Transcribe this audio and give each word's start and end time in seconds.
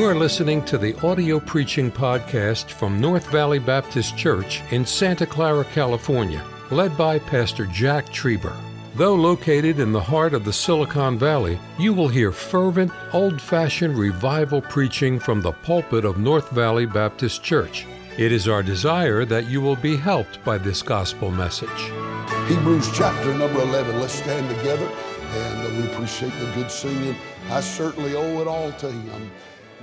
You 0.00 0.06
are 0.06 0.14
listening 0.14 0.64
to 0.64 0.78
the 0.78 0.98
audio 1.06 1.38
preaching 1.38 1.92
podcast 1.92 2.70
from 2.70 3.02
North 3.02 3.26
Valley 3.26 3.58
Baptist 3.58 4.16
Church 4.16 4.62
in 4.70 4.86
Santa 4.86 5.26
Clara, 5.26 5.62
California, 5.62 6.42
led 6.70 6.96
by 6.96 7.18
Pastor 7.18 7.66
Jack 7.66 8.06
Trieber. 8.06 8.56
Though 8.94 9.14
located 9.14 9.78
in 9.78 9.92
the 9.92 10.00
heart 10.00 10.32
of 10.32 10.46
the 10.46 10.54
Silicon 10.54 11.18
Valley, 11.18 11.58
you 11.78 11.92
will 11.92 12.08
hear 12.08 12.32
fervent, 12.32 12.90
old 13.12 13.42
fashioned 13.42 13.98
revival 13.98 14.62
preaching 14.62 15.18
from 15.20 15.42
the 15.42 15.52
pulpit 15.52 16.06
of 16.06 16.16
North 16.16 16.48
Valley 16.48 16.86
Baptist 16.86 17.42
Church. 17.42 17.86
It 18.16 18.32
is 18.32 18.48
our 18.48 18.62
desire 18.62 19.26
that 19.26 19.50
you 19.50 19.60
will 19.60 19.76
be 19.76 19.96
helped 19.98 20.42
by 20.46 20.56
this 20.56 20.80
gospel 20.80 21.30
message. 21.30 21.68
Hebrews 22.48 22.88
chapter 22.94 23.34
number 23.34 23.60
11. 23.60 24.00
Let's 24.00 24.14
stand 24.14 24.48
together 24.48 24.90
and 25.32 25.76
we 25.76 25.92
appreciate 25.92 26.32
the 26.40 26.50
good 26.54 26.70
singing. 26.70 27.16
I 27.50 27.60
certainly 27.60 28.14
owe 28.14 28.40
it 28.40 28.48
all 28.48 28.72
to 28.72 28.90
him. 28.90 29.30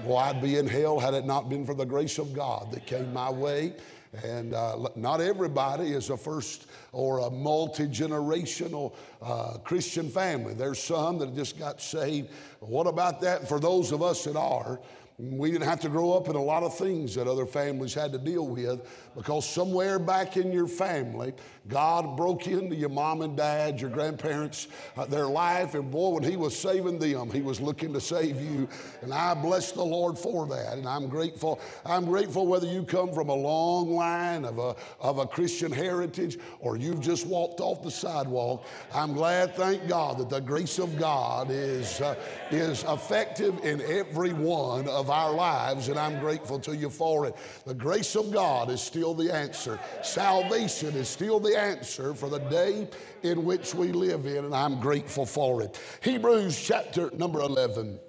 Boy, 0.04 0.18
I'd 0.18 0.42
be 0.42 0.58
in 0.58 0.68
hell 0.68 1.00
had 1.00 1.14
it 1.14 1.26
not 1.26 1.50
been 1.50 1.66
for 1.66 1.74
the 1.74 1.86
grace 1.86 2.18
of 2.18 2.34
God 2.34 2.72
that 2.72 2.86
came 2.86 3.12
my 3.14 3.30
way. 3.30 3.74
And 4.24 4.54
uh, 4.54 4.90
not 4.96 5.22
everybody 5.22 5.92
is 5.92 6.10
a 6.10 6.18
first 6.18 6.68
or 6.92 7.20
a 7.20 7.30
multi 7.30 7.88
generational 7.88 8.94
uh, 9.22 9.58
Christian 9.64 10.10
family. 10.10 10.54
There's 10.54 10.82
some 10.82 11.20
that 11.20 11.36
just 11.36 11.60
got 11.60 11.82
saved. 11.82 12.30
What 12.60 12.88
about 12.88 13.22
that 13.22 13.48
for 13.48 13.60
those 13.60 13.92
of 13.92 14.02
us 14.02 14.24
that 14.24 14.38
are? 14.38 14.80
We 15.20 15.52
didn't 15.52 15.68
have 15.68 15.80
to 15.82 15.90
grow 15.90 16.14
up 16.14 16.30
in 16.30 16.36
a 16.36 16.42
lot 16.42 16.62
of 16.62 16.78
things 16.78 17.16
that 17.16 17.28
other 17.28 17.48
families 17.48 17.94
had 17.96 18.12
to 18.12 18.20
deal 18.20 18.46
with 18.46 18.88
because 19.16 19.50
somewhere 19.50 19.98
back 19.98 20.38
in 20.38 20.52
your 20.52 20.68
family, 20.68 21.34
God 21.70 22.16
broke 22.16 22.48
into 22.48 22.76
your 22.76 22.90
mom 22.90 23.22
and 23.22 23.36
dad, 23.36 23.82
your 23.82 23.90
grandparents, 23.90 24.68
uh, 24.96 25.06
their 25.06 25.28
life, 25.28 25.74
and 25.76 25.92
boy, 25.92 26.10
when 26.10 26.24
He 26.24 26.38
was 26.38 26.58
saving 26.58 27.00
them, 27.00 27.30
He 27.30 27.42
was 27.42 27.60
looking 27.60 27.94
to 27.94 28.02
save 28.02 28.40
you. 28.42 28.68
And 29.02 29.14
I 29.14 29.34
bless 29.34 29.72
the 29.72 29.84
Lord 29.84 30.18
for 30.18 30.48
that, 30.48 30.78
and 30.78 30.88
I'm 30.88 31.08
grateful. 31.08 31.60
I'm 31.86 32.06
grateful 32.06 32.48
whether 32.48 32.68
you 32.68 32.84
come 32.84 33.14
from 33.14 33.30
a 33.30 33.36
long 33.36 33.92
line 33.92 34.46
of 34.46 34.60
a, 34.60 34.76
of 35.00 35.18
a 35.20 35.28
Christian 35.28 35.72
heritage 35.72 36.38
or 36.60 36.78
you've 36.78 37.02
just 37.02 37.28
walked 37.28 37.60
off 37.60 37.84
the 37.84 37.92
sidewalk. 37.92 38.66
I'm 38.94 39.14
glad, 39.14 39.56
thank 39.56 39.88
God, 39.88 40.18
that 40.20 40.30
the 40.30 40.40
grace 40.40 40.80
of 40.80 40.98
God 40.98 41.50
is, 41.50 42.02
uh, 42.02 42.16
is 42.52 42.84
effective 42.84 43.64
in 43.64 43.82
every 43.82 44.34
one 44.34 44.88
of 44.88 45.10
our 45.10 45.34
lives, 45.34 45.90
and 45.90 46.00
I'm 46.00 46.20
grateful 46.20 46.60
to 46.60 46.76
you 46.76 46.90
for 46.90 47.26
it. 47.26 47.36
The 47.66 47.74
grace 47.74 48.16
of 48.16 48.32
God 48.32 48.70
is 48.70 48.82
still 48.82 49.14
the 49.14 49.34
answer, 49.34 49.80
salvation 50.04 50.96
is 50.96 51.10
still 51.10 51.40
the 51.40 51.57
answer 51.58 52.14
for 52.14 52.30
the 52.30 52.40
day 52.40 52.88
in 53.24 53.44
which 53.44 53.74
we 53.74 53.92
live 53.92 54.26
in, 54.26 54.46
and 54.46 54.56
I'm 54.56 54.80
grateful 54.80 55.26
for 55.26 55.62
it. 55.62 55.80
Hebrews 56.02 56.62
chapter 56.64 57.10
number 57.12 57.42
11 57.42 58.00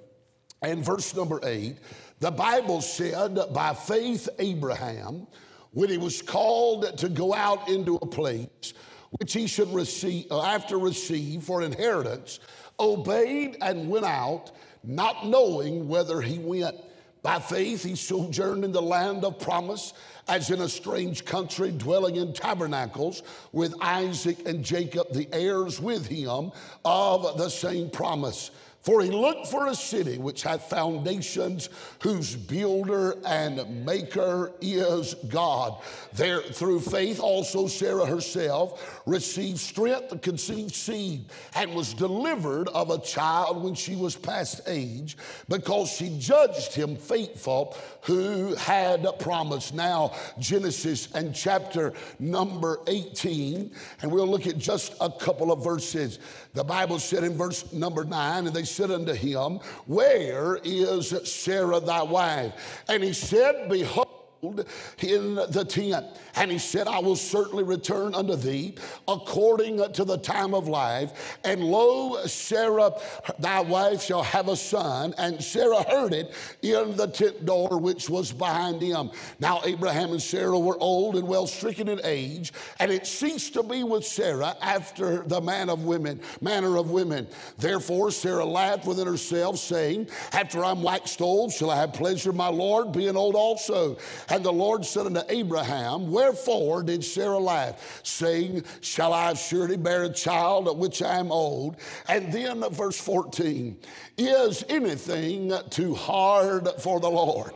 and 0.63 0.85
verse 0.85 1.15
number 1.17 1.41
8, 1.43 1.77
the 2.21 2.31
Bible 2.31 2.81
said, 2.81 3.39
By 3.53 3.75
faith, 3.75 4.29
Abraham, 4.39 5.27
when 5.73 5.89
he 5.89 5.99
was 5.99 6.23
called 6.23 6.99
to 6.99 7.09
go 7.09 7.35
out 7.35 7.69
into 7.69 7.97
a 7.97 8.07
place 8.07 8.75
which 9.19 9.33
he 9.33 9.47
should 9.47 9.73
receive, 9.73 10.27
uh, 10.31 10.43
after 10.43 10.79
receive 10.79 11.43
for 11.43 11.63
inheritance, 11.63 12.41
obeyed 12.79 13.57
and 13.63 13.89
went 13.89 14.05
out, 14.05 14.53
not 14.85 15.27
knowing 15.27 15.89
whether 15.89 16.21
he 16.21 16.39
went. 16.39 16.77
By 17.23 17.39
faith, 17.41 17.83
he 17.83 17.97
sojourned 17.97 18.65
in 18.65 18.73
the 18.73 18.83
land 18.83 19.25
of 19.25 19.39
promise 19.39 19.93
as 20.29 20.51
in 20.51 20.61
a 20.61 20.69
strange 20.69 21.25
country, 21.25 21.71
dwelling 21.71 22.17
in 22.17 22.33
tabernacles 22.33 23.23
with 23.53 23.75
Isaac 23.81 24.47
and 24.47 24.63
Jacob, 24.63 25.13
the 25.13 25.29
heirs 25.33 25.81
with 25.81 26.07
him 26.07 26.53
of 26.85 27.39
the 27.39 27.49
same 27.49 27.91
promise. 27.91 28.51
For 28.89 29.03
he 29.03 29.11
looked 29.11 29.49
for 29.49 29.67
a 29.67 29.75
city 29.75 30.17
which 30.17 30.43
hath 30.43 30.71
foundations, 30.71 31.69
whose 32.01 32.35
builder 32.35 33.19
and 33.27 33.85
maker 33.85 34.55
is 34.63 35.13
God. 35.29 35.83
There, 36.15 36.41
through 36.41 36.81
faith, 36.81 37.21
also 37.21 37.67
Sarah 37.67 38.07
herself 38.07 39.03
received 39.05 39.59
strength 39.59 40.09
to 40.09 40.17
conceive 40.17 40.75
seed, 40.75 41.27
and 41.55 41.75
was 41.75 41.93
delivered 41.93 42.71
of 42.71 42.91
a 42.91 42.99
child 42.99 43.63
when 43.63 43.75
she 43.75 43.95
was 43.95 44.17
past 44.17 44.63
age, 44.67 45.19
because 45.51 45.91
she 45.91 46.19
judged 46.19 46.73
him 46.73 46.97
faithful 46.97 47.77
who 48.05 48.55
had 48.55 49.07
promised. 49.19 49.75
Now, 49.75 50.15
Genesis 50.39 51.13
and 51.15 51.35
chapter 51.35 51.93
number 52.19 52.81
18, 52.87 53.71
and 54.01 54.11
we'll 54.11 54.27
look 54.27 54.47
at 54.47 54.57
just 54.57 54.95
a 54.99 55.11
couple 55.11 55.53
of 55.53 55.63
verses. 55.63 56.21
The 56.55 56.65
Bible 56.65 56.99
said 56.99 57.25
in 57.25 57.37
verse 57.37 57.73
number 57.73 58.05
nine, 58.05 58.47
and 58.47 58.57
they 58.57 58.65
said 58.65 58.91
unto 58.91 59.13
him, 59.13 59.59
Where 59.87 60.59
is 60.65 61.15
Sarah 61.31 61.81
thy 61.81 62.03
wife? 62.03 62.85
And 62.89 63.03
he 63.03 63.13
said, 63.13 63.69
Behold, 63.69 64.08
in 64.43 65.35
the 65.35 65.67
tent. 65.69 66.07
And 66.37 66.51
he 66.51 66.59
said, 66.59 66.87
I 66.87 67.01
will 67.01 67.17
certainly 67.17 67.65
return 67.65 68.15
unto 68.15 68.37
thee 68.37 68.77
according 69.09 69.93
to 69.93 70.05
the 70.05 70.19
time 70.19 70.55
of 70.55 70.69
life. 70.69 71.39
And 71.45 71.65
lo, 71.65 72.25
Sarah, 72.27 72.93
thy 73.39 73.61
wife, 73.61 74.03
shall 74.03 74.23
have 74.23 74.49
a 74.49 74.57
son. 74.57 75.15
And 75.19 75.43
Sarah 75.43 75.83
heard 75.83 76.13
it 76.13 76.35
in 76.63 76.97
the 76.97 77.09
tent 77.09 77.47
door 77.47 77.79
which 77.79 78.09
was 78.09 78.33
behind 78.33 78.81
him. 78.81 79.11
Now, 79.41 79.61
Abraham 79.65 80.13
and 80.13 80.23
Sarah 80.23 80.59
were 80.59 80.79
old 80.79 81.17
and 81.17 81.27
well 81.27 81.47
stricken 81.47 81.89
in 81.89 82.01
age, 82.05 82.53
and 82.79 82.93
it 82.93 83.07
ceased 83.07 83.55
to 83.55 83.63
be 83.63 83.83
with 83.83 84.05
Sarah 84.05 84.57
after 84.61 85.23
the 85.25 85.41
man 85.41 85.69
of 85.69 85.85
women, 85.85 86.21
manner 86.41 86.77
of 86.77 86.91
women. 86.91 87.27
Therefore, 87.57 88.11
Sarah 88.11 88.45
laughed 88.45 88.87
within 88.87 89.07
herself, 89.07 89.59
saying, 89.59 90.09
After 90.33 90.65
I'm 90.65 90.83
waxed 90.83 91.21
old, 91.21 91.53
shall 91.53 91.71
I 91.71 91.77
have 91.77 91.93
pleasure, 91.93 92.33
my 92.33 92.49
Lord, 92.49 92.93
being 92.93 93.17
old 93.17 93.35
also? 93.35 93.97
And 94.31 94.45
the 94.45 94.53
Lord 94.53 94.85
said 94.85 95.07
unto 95.07 95.23
Abraham, 95.29 96.11
Wherefore 96.11 96.83
did 96.83 97.05
Sarah 97.05 97.39
laugh, 97.39 98.01
saying, 98.03 98.65
Shall 98.81 99.13
I 99.13 99.35
surely 99.35 99.77
bear 99.77 100.05
a 100.05 100.13
child 100.13 100.69
of 100.69 100.77
which 100.77 101.03
I 101.03 101.19
am 101.19 101.33
old? 101.33 101.77
And 102.09 102.33
then 102.33 102.63
verse 102.71 103.01
14, 103.01 103.79
Is 104.17 104.65
anything 104.69 105.53
too 105.71 105.95
hard 105.95 106.69
for 106.79 107.01
the 107.01 107.11
Lord? 107.11 107.53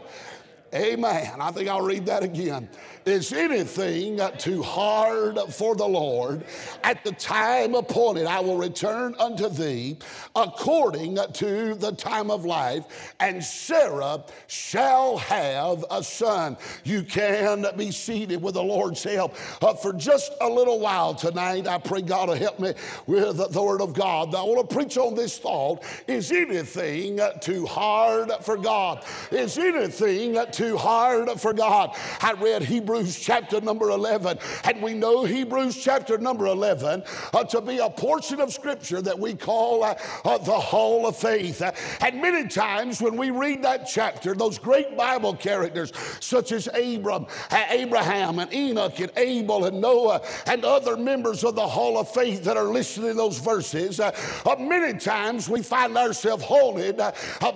Amen. 0.75 1.33
I 1.39 1.51
think 1.51 1.69
I'll 1.69 1.83
read 1.83 2.07
that 2.07 2.23
again. 2.23 2.67
Is 3.05 3.33
anything 3.35 4.21
too 4.39 4.63
hard 4.63 5.39
for 5.51 5.75
the 5.75 5.87
Lord? 5.87 6.45
At 6.83 7.05
the 7.05 7.13
time 7.13 7.75
appointed, 7.75 8.27
I 8.27 8.41
will 8.41 8.57
return 8.57 9.15
unto 9.19 9.51
thee 9.51 9.99
according 10.35 11.19
to 11.35 11.75
the 11.75 11.93
time 11.93 12.31
of 12.31 12.47
life, 12.47 13.13
and 13.21 13.45
Sarah 13.45 14.25
shall 14.47 15.19
have 15.19 15.85
a 15.91 16.03
son. 16.03 16.57
You 16.85 17.03
can 17.03 17.67
be 17.77 17.91
seated 17.91 18.41
with 18.41 18.55
the 18.55 18.63
Lord's 18.63 19.03
help. 19.03 19.35
Uh, 19.61 19.75
for 19.75 19.93
just 19.93 20.33
a 20.41 20.49
little 20.49 20.81
while 20.81 21.15
tonight, 21.15 21.67
I 21.67 21.79
pray 21.79 22.01
God 22.01 22.31
will 22.31 22.37
help 22.37 22.61
me 22.61 22.73
with 23.07 23.37
the 23.53 23.63
Word 23.63 23.83
of 23.83 23.93
God. 23.93 24.35
I 24.35 24.43
want 24.43 24.71
to 24.71 24.75
preach 24.75 24.97
on 24.97 25.15
this 25.15 25.39
thought 25.39 25.85
Is 26.07 26.33
anything 26.33 27.21
too 27.43 27.67
hard 27.67 28.33
for 28.41 28.57
God? 28.57 29.05
Is 29.31 29.59
anything 29.59 30.39
too 30.51 30.62
hard 30.71 31.29
for 31.41 31.53
God? 31.53 31.97
I 32.21 32.33
read 32.33 32.63
Hebrews 32.63 33.19
chapter 33.19 33.61
number 33.61 33.91
11. 33.91 34.39
And 34.65 34.83
we 34.83 34.95
know 34.95 35.25
Hebrews 35.25 35.83
chapter 35.83 36.19
number 36.19 36.47
11 36.47 37.03
uh, 37.33 37.45
to 37.45 37.61
be 37.61 37.79
a 37.79 37.91
portion 37.91 38.41
of 38.41 38.53
scripture 38.53 39.03
that 39.03 39.19
we 39.19 39.35
call 39.35 39.85
uh, 39.85 39.95
uh, 40.25 40.39
the 40.39 40.53
Hall 40.53 41.07
of 41.07 41.17
Faith. 41.17 41.63
and 42.01 42.23
many 42.23 42.49
times 42.49 43.01
when 43.01 43.17
we 43.17 43.31
read 43.31 43.63
that 43.63 43.87
chapter, 43.87 44.35
those 44.35 44.59
great 44.59 44.97
Bible 44.97 45.35
characters 45.35 45.93
such 46.21 46.53
as 46.53 46.69
Abram, 46.69 47.27
uh, 47.51 47.65
Abraham 47.71 48.39
and 48.39 48.53
Enoch 48.53 48.99
and 49.01 49.13
Abel 49.17 49.65
and 49.65 49.81
Noah 49.81 50.23
and 50.47 50.65
other 50.65 50.97
members 50.97 51.45
of 51.45 51.55
the 51.55 51.67
Hall 51.67 51.99
of 51.99 52.09
Faith 52.09 52.45
that 52.45 52.57
are 52.57 52.65
listed 52.65 53.05
in 53.05 53.17
those 53.17 53.39
verses, 53.39 54.01
uh, 54.01 54.11
uh, 54.47 54.57
many 54.59 54.99
times 54.99 55.49
we 55.49 55.63
find 55.63 55.97
ourselves 55.97 56.45
haunted 56.45 56.97
by 56.97 57.13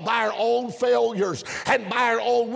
our 0.06 0.34
own 0.36 0.70
failures 0.70 1.44
and 1.66 1.88
by 1.88 2.14
our 2.14 2.20
own 2.20 2.52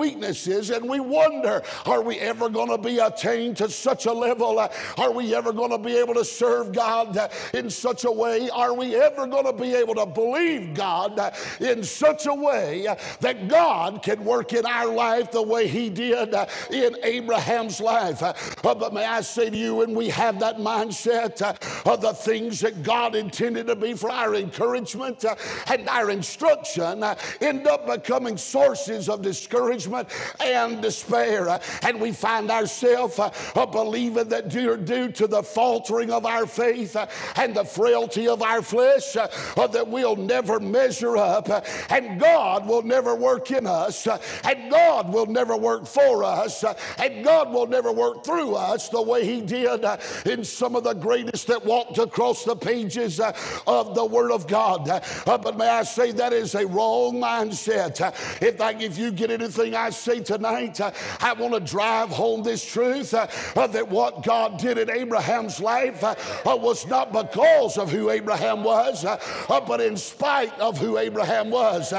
and 0.47 0.89
we 0.89 1.01
wonder, 1.01 1.63
are 1.87 2.03
we 2.03 2.19
ever 2.19 2.49
going 2.49 2.69
to 2.69 2.79
be 2.79 2.99
attained 2.99 3.57
to 3.59 3.69
such 3.69 4.07
a 4.07 4.13
level? 4.13 4.59
Uh, 4.59 4.69
are 4.99 5.13
we 5.13 5.35
ever 5.35 5.53
going 5.53 5.71
to 5.71 5.79
be 5.79 5.97
able 5.97 6.15
to 6.15 6.25
serve 6.25 6.73
God 6.73 7.17
uh, 7.17 7.29
in 7.55 7.71
such 7.71 8.05
a 8.05 8.11
way? 8.11 8.49
Are 8.51 8.75
we 8.75 8.97
ever 8.97 9.27
going 9.27 9.45
to 9.45 9.53
be 9.53 9.75
able 9.75 9.95
to 9.97 10.07
believe 10.07 10.75
God 10.75 11.19
uh, 11.19 11.31
in 11.61 11.83
such 11.85 12.27
a 12.27 12.35
way 12.35 12.87
that 13.21 13.49
God 13.49 14.03
can 14.03 14.25
work 14.25 14.53
in 14.53 14.67
our 14.67 14.93
life 14.93 15.31
the 15.31 15.43
way 15.43 15.67
He 15.69 15.91
did 15.91 16.35
in 16.71 16.97
Abraham's 17.03 17.81
life? 17.81 18.21
But 18.63 18.93
may 18.93 19.05
I 19.05 19.21
say 19.21 19.51
to 19.51 19.57
you, 19.57 19.77
when 19.77 19.95
we 19.95 20.09
have 20.09 20.41
that 20.41 20.57
mindset 20.59 21.41
of 21.87 22.01
the 22.01 22.13
things 22.13 22.61
that 22.61 22.83
God 22.83 23.15
intended 23.15 23.67
to 23.67 23.77
be 23.77 23.95
for 23.95 24.11
our 24.11 24.35
encouragement 24.35 25.25
and 25.69 25.89
our 25.89 26.11
instruction 26.11 27.05
end 27.41 27.67
up 27.67 27.87
becoming 27.87 28.37
sources 28.37 29.09
of 29.09 29.23
discouragement 29.23 30.09
and 30.39 30.83
despair. 30.83 31.61
And 31.83 32.01
we 32.01 32.13
find 32.13 32.51
ourselves 32.51 33.19
uh, 33.19 33.67
believing 33.67 34.29
that 34.29 34.49
due, 34.49 34.77
due 34.77 35.11
to 35.13 35.27
the 35.27 35.43
faltering 35.43 36.11
of 36.11 36.27
our 36.27 36.47
faith 36.47 36.97
uh, 36.97 37.07
and 37.37 37.55
the 37.55 37.65
frailty 37.65 38.29
of 38.29 38.43
our 38.43 38.63
flesh, 38.63 39.17
uh, 39.17 39.29
that 39.67 39.87
we'll 39.87 40.17
never 40.17 40.61
measure 40.61 41.17
up, 41.17 41.49
and 41.91 42.21
God 42.21 42.67
will 42.67 42.83
never 42.83 43.15
work 43.15 43.51
in 43.51 43.67
us, 43.67 44.07
and 44.07 44.71
God 44.71 45.13
will 45.13 45.27
never 45.27 45.57
work 45.57 45.87
for 45.87 46.25
us, 46.25 46.65
and 46.99 47.25
God 47.25 47.53
will 47.53 47.67
never 47.67 47.93
work 47.93 48.25
through 48.25 48.55
us 48.55 48.89
the 48.89 49.03
way 49.03 49.25
He 49.25 49.41
did 49.41 49.85
in 50.27 50.45
some 50.45 50.77
of 50.77 50.85
the 50.85 50.95
greatest 50.95 51.47
that 51.47 51.65
walked 51.65 51.99
across 51.99 52.45
the 52.45 52.57
pages 52.57 53.21
of 53.21 53.95
the 53.95 54.05
Word 54.05 54.33
of 54.33 54.47
God. 54.47 54.87
But 55.25 55.57
may 55.57 55.69
I 55.69 55.83
say 55.83 56.13
that 56.13 56.33
is 56.33 56.55
a 56.55 56.67
wrong 56.67 57.15
mindset. 57.15 58.01
If, 58.43 58.61
I, 58.61 58.73
if 58.73 58.99
you 58.99 59.11
get 59.11 59.31
anything 59.31 59.75
I 59.75 59.91
say 59.91 60.10
tonight, 60.19 60.81
uh, 60.81 60.91
I 61.21 61.33
want 61.35 61.55
to 61.55 61.61
drive 61.61 62.09
home 62.09 62.43
this 62.43 62.65
truth 62.65 63.15
uh, 63.15 63.29
uh, 63.55 63.69
that 63.69 63.89
what 63.89 64.25
God 64.25 64.59
did 64.59 64.79
in 64.79 64.91
Abraham's 64.91 65.61
life 65.61 66.03
was 66.45 66.87
not 66.89 67.13
because 67.13 67.79
of 67.79 67.93
who 67.93 68.11
Abraham 68.11 68.65
was, 68.65 69.05
but 69.49 69.81
in 69.81 69.97
spite 69.97 70.59
of 70.59 70.77
who 70.79 70.99
Abraham 70.99 71.51
was. 71.51 71.95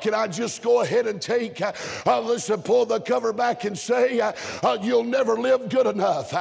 Can 0.00 0.14
I 0.14 0.28
just 0.28 0.62
go 0.62 0.82
ahead 0.82 1.06
and 1.06 1.20
take, 1.20 1.60
listen, 2.06 2.62
pull 2.62 2.86
the 2.86 3.00
cover 3.00 3.32
back 3.32 3.64
and 3.64 3.76
say, 3.76 4.20
You'll 4.80 5.04
never 5.04 5.36
live 5.36 5.68
good 5.68 5.86
enough. 5.86 6.32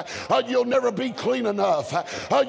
You'll 0.47 0.65
never 0.65 0.91
be 0.91 1.09
clean 1.09 1.47
enough. 1.47 1.93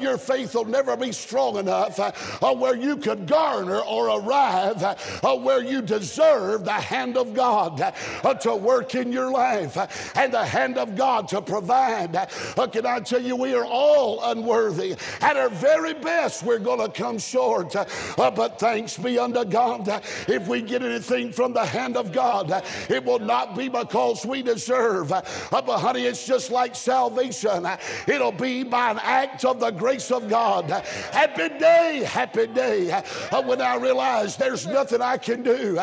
Your 0.01 0.19
faith 0.19 0.55
will 0.55 0.67
never 0.67 0.97
be 0.97 1.13
strong 1.13 1.57
enough 1.57 1.99
where 2.43 2.77
you 2.77 2.97
could 2.97 3.27
garner 3.27 3.81
or 3.81 4.09
arrive 4.09 4.83
where 5.23 5.63
you 5.63 5.81
deserve 5.81 6.65
the 6.65 6.73
hand 6.73 7.17
of 7.17 7.35
God 7.35 7.95
to 8.41 8.58
work 8.61 8.95
in 8.95 9.13
your 9.13 9.31
life 9.31 9.77
and 10.17 10.33
the 10.33 10.45
hand 10.45 10.79
of 10.79 10.97
God 10.97 11.29
to 11.29 11.41
provide. 11.41 12.15
Uh, 12.17 12.67
can 12.67 12.87
I 12.87 13.01
tell 13.01 13.23
you, 13.23 13.37
we 13.37 13.55
are 13.55 13.65
all 13.65 14.23
unworthy. 14.31 14.97
At 15.21 15.37
our 15.37 15.49
very 15.49 15.95
best, 15.95 16.43
we're 16.43 16.59
going 16.59 16.81
to 16.81 16.89
come 16.89 17.19
short. 17.19 17.75
Uh, 17.77 17.85
but 18.17 18.59
thanks 18.59 18.97
be 18.97 19.19
unto 19.19 19.45
God. 19.45 19.89
Uh, 19.89 20.01
if 20.27 20.49
we 20.49 20.63
get 20.63 20.83
anything 20.83 21.33
from 21.33 21.53
the 21.53 21.65
hand 21.65 21.97
of 21.97 22.13
God, 22.13 22.63
it 22.89 23.05
will 23.05 23.19
not 23.19 23.57
be 23.57 23.69
because 23.69 24.25
we 24.27 24.43
deserve. 24.43 25.09
But 25.09 25.67
honey, 25.67 26.05
it's 26.05 26.27
just 26.27 26.51
like 26.51 26.75
salvation. 26.75 27.67
It'll 28.07 28.33
be 28.33 28.63
by 28.65 28.91
an 28.91 29.01
act 29.03 29.45
of 29.45 29.61
the 29.61 29.71
grace 29.71 30.11
of 30.11 30.29
God. 30.29 30.71
Happy 31.13 31.49
day, 31.59 32.03
happy 32.07 32.47
day. 32.47 33.03
When 33.45 33.61
I 33.61 33.77
realize 33.77 34.37
there's 34.37 34.67
nothing 34.67 35.01
I 35.01 35.17
can 35.17 35.43
do 35.43 35.79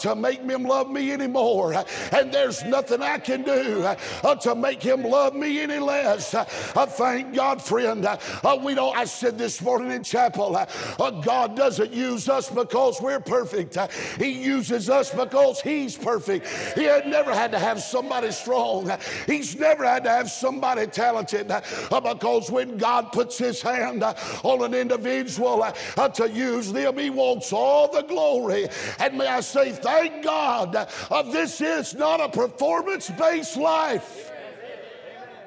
to 0.00 0.14
make 0.14 0.46
them 0.46 0.64
love 0.64 0.90
me 0.90 1.12
anymore, 1.12 1.84
and 2.12 2.32
there's 2.32 2.64
nothing 2.64 3.02
I 3.02 3.18
can 3.18 3.42
do 3.42 3.82
uh, 3.82 4.34
to 4.36 4.54
make 4.54 4.82
him 4.82 5.02
love 5.02 5.34
me 5.34 5.60
any 5.60 5.78
less. 5.78 6.34
Uh, 6.34 6.44
thank 6.44 7.34
God, 7.34 7.62
friend. 7.62 8.04
Uh, 8.04 8.58
we 8.62 8.74
don't, 8.74 8.96
I 8.96 9.04
said 9.04 9.38
this 9.38 9.60
morning 9.62 9.90
in 9.90 10.02
chapel, 10.02 10.52
God 10.98 11.56
doesn't 11.56 11.92
use 11.92 12.28
us 12.28 12.50
because 12.50 13.00
we're 13.00 13.20
perfect. 13.20 13.76
He 14.18 14.30
uses 14.30 14.90
us 14.90 15.10
because 15.10 15.60
He's 15.60 15.96
perfect. 15.96 16.46
He 16.74 16.84
had 16.84 17.06
never 17.06 17.32
had 17.32 17.52
to 17.52 17.58
have 17.58 17.80
somebody 17.80 18.30
strong. 18.30 18.90
He's 19.26 19.58
never 19.58 19.84
had 19.84 20.04
to 20.04 20.10
have 20.10 20.30
somebody 20.30 20.86
talented 20.86 21.48
because 21.90 22.50
when 22.50 22.76
God 22.76 23.12
puts 23.12 23.38
His 23.38 23.62
hand 23.62 24.02
on 24.02 24.62
an 24.62 24.74
individual 24.74 25.66
to 25.96 26.30
use 26.30 26.72
them, 26.72 26.98
He 26.98 27.10
wants 27.10 27.52
all 27.52 27.90
the 27.90 28.02
glory. 28.02 28.68
And 28.98 29.18
may 29.18 29.26
I 29.26 29.40
say, 29.40 29.72
thank 29.72 30.24
God, 30.24 30.88
this 31.32 31.60
is 31.60 31.94
not 32.02 32.20
a 32.20 32.28
performance 32.28 33.08
based 33.10 33.56
life. 33.56 34.32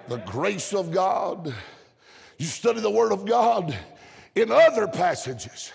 The 0.07 0.19
grace 0.19 0.73
of 0.73 0.89
God. 0.89 1.53
You 2.37 2.45
study 2.45 2.79
the 2.79 2.89
Word 2.89 3.11
of 3.11 3.25
God 3.25 3.77
in 4.35 4.49
other 4.51 4.87
passages. 4.87 5.73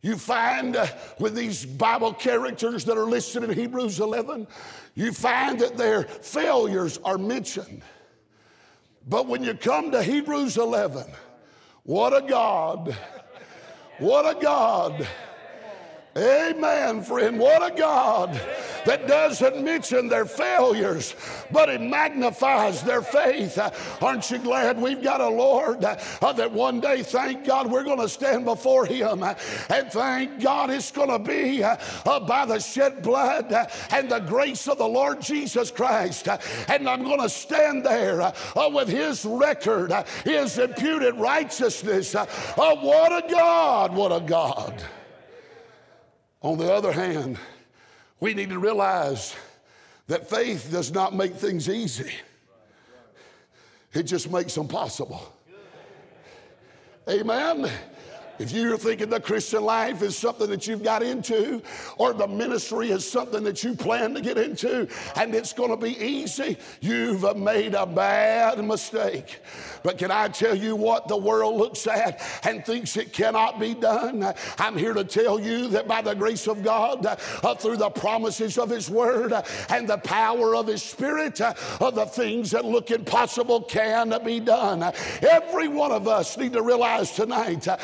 You 0.00 0.16
find 0.16 0.76
uh, 0.76 0.86
with 1.18 1.34
these 1.34 1.66
Bible 1.66 2.14
characters 2.14 2.86
that 2.86 2.96
are 2.96 3.04
listed 3.04 3.44
in 3.44 3.52
Hebrews 3.52 4.00
11, 4.00 4.46
you 4.94 5.12
find 5.12 5.58
that 5.58 5.76
their 5.76 6.04
failures 6.04 6.98
are 7.04 7.18
mentioned. 7.18 7.82
But 9.06 9.26
when 9.26 9.44
you 9.44 9.52
come 9.52 9.90
to 9.90 10.02
Hebrews 10.02 10.56
11, 10.56 11.04
what 11.82 12.16
a 12.16 12.26
God! 12.26 12.96
What 13.98 14.24
a 14.24 14.40
God! 14.40 15.06
Amen, 16.16 17.02
friend. 17.02 17.38
What 17.38 17.74
a 17.74 17.76
God 17.76 18.40
that 18.88 19.06
doesn't 19.06 19.62
mention 19.62 20.08
their 20.08 20.24
failures, 20.24 21.14
but 21.52 21.68
it 21.68 21.82
magnifies 21.82 22.82
their 22.82 23.02
faith. 23.02 23.58
Aren't 24.00 24.30
you 24.30 24.38
glad 24.38 24.80
we've 24.80 25.02
got 25.02 25.20
a 25.20 25.28
Lord 25.28 25.84
uh, 25.84 26.32
that 26.32 26.50
one 26.50 26.80
day, 26.80 27.02
thank 27.02 27.44
God, 27.44 27.70
we're 27.70 27.84
going 27.84 28.00
to 28.00 28.08
stand 28.08 28.46
before 28.46 28.86
Him 28.86 29.22
uh, 29.22 29.34
and 29.68 29.92
thank 29.92 30.40
God 30.40 30.70
it's 30.70 30.90
going 30.90 31.10
to 31.10 31.18
be 31.18 31.62
uh, 31.62 31.76
uh, 32.06 32.20
by 32.20 32.46
the 32.46 32.58
shed 32.58 33.02
blood 33.02 33.52
uh, 33.52 33.66
and 33.90 34.10
the 34.10 34.20
grace 34.20 34.66
of 34.66 34.78
the 34.78 34.88
Lord 34.88 35.20
Jesus 35.20 35.70
Christ. 35.70 36.26
And 36.68 36.88
I'm 36.88 37.02
going 37.02 37.20
to 37.20 37.28
stand 37.28 37.84
there 37.84 38.22
uh, 38.22 38.32
with 38.72 38.88
His 38.88 39.22
record, 39.26 39.92
His 40.24 40.56
imputed 40.56 41.14
righteousness. 41.16 42.14
What 42.14 43.12
a 43.12 43.30
God! 43.30 43.94
What 43.94 44.12
a 44.12 44.20
God! 44.20 44.82
On 46.40 46.56
the 46.56 46.72
other 46.72 46.92
hand, 46.92 47.38
we 48.20 48.34
need 48.34 48.50
to 48.50 48.58
realize 48.58 49.34
that 50.06 50.28
faith 50.28 50.68
does 50.70 50.90
not 50.92 51.14
make 51.14 51.34
things 51.34 51.68
easy, 51.68 52.12
it 53.92 54.04
just 54.04 54.30
makes 54.30 54.54
them 54.54 54.68
possible. 54.68 55.34
Amen. 57.08 57.70
If 58.38 58.52
you're 58.52 58.78
thinking 58.78 59.10
the 59.10 59.20
Christian 59.20 59.64
life 59.64 60.02
is 60.02 60.16
something 60.16 60.48
that 60.50 60.66
you've 60.66 60.82
got 60.82 61.02
into, 61.02 61.60
or 61.96 62.12
the 62.12 62.28
ministry 62.28 62.90
is 62.90 63.10
something 63.10 63.42
that 63.44 63.64
you 63.64 63.74
plan 63.74 64.14
to 64.14 64.20
get 64.20 64.38
into, 64.38 64.88
and 65.16 65.34
it's 65.34 65.52
going 65.52 65.70
to 65.70 65.76
be 65.76 65.98
easy, 65.98 66.56
you've 66.80 67.36
made 67.36 67.74
a 67.74 67.84
bad 67.86 68.64
mistake. 68.64 69.40
But 69.82 69.98
can 69.98 70.10
I 70.10 70.28
tell 70.28 70.54
you 70.54 70.76
what 70.76 71.08
the 71.08 71.16
world 71.16 71.56
looks 71.56 71.86
at 71.86 72.22
and 72.44 72.64
thinks 72.64 72.96
it 72.96 73.12
cannot 73.12 73.58
be 73.58 73.74
done? 73.74 74.32
I'm 74.58 74.76
here 74.76 74.94
to 74.94 75.04
tell 75.04 75.40
you 75.40 75.68
that 75.68 75.88
by 75.88 76.02
the 76.02 76.14
grace 76.14 76.46
of 76.46 76.62
God, 76.62 77.06
uh, 77.06 77.54
through 77.56 77.78
the 77.78 77.90
promises 77.90 78.58
of 78.58 78.70
His 78.70 78.88
Word 78.88 79.32
uh, 79.32 79.42
and 79.68 79.88
the 79.88 79.98
power 79.98 80.54
of 80.54 80.68
His 80.68 80.82
Spirit, 80.82 81.40
uh, 81.40 81.54
the 81.90 82.06
things 82.06 82.52
that 82.52 82.64
look 82.64 82.90
impossible 82.90 83.62
can 83.62 84.14
be 84.24 84.38
done. 84.40 84.92
Every 85.22 85.68
one 85.68 85.90
of 85.90 86.06
us 86.06 86.36
need 86.36 86.52
to 86.52 86.62
realize 86.62 87.12
tonight 87.12 87.66
uh, 87.66 87.76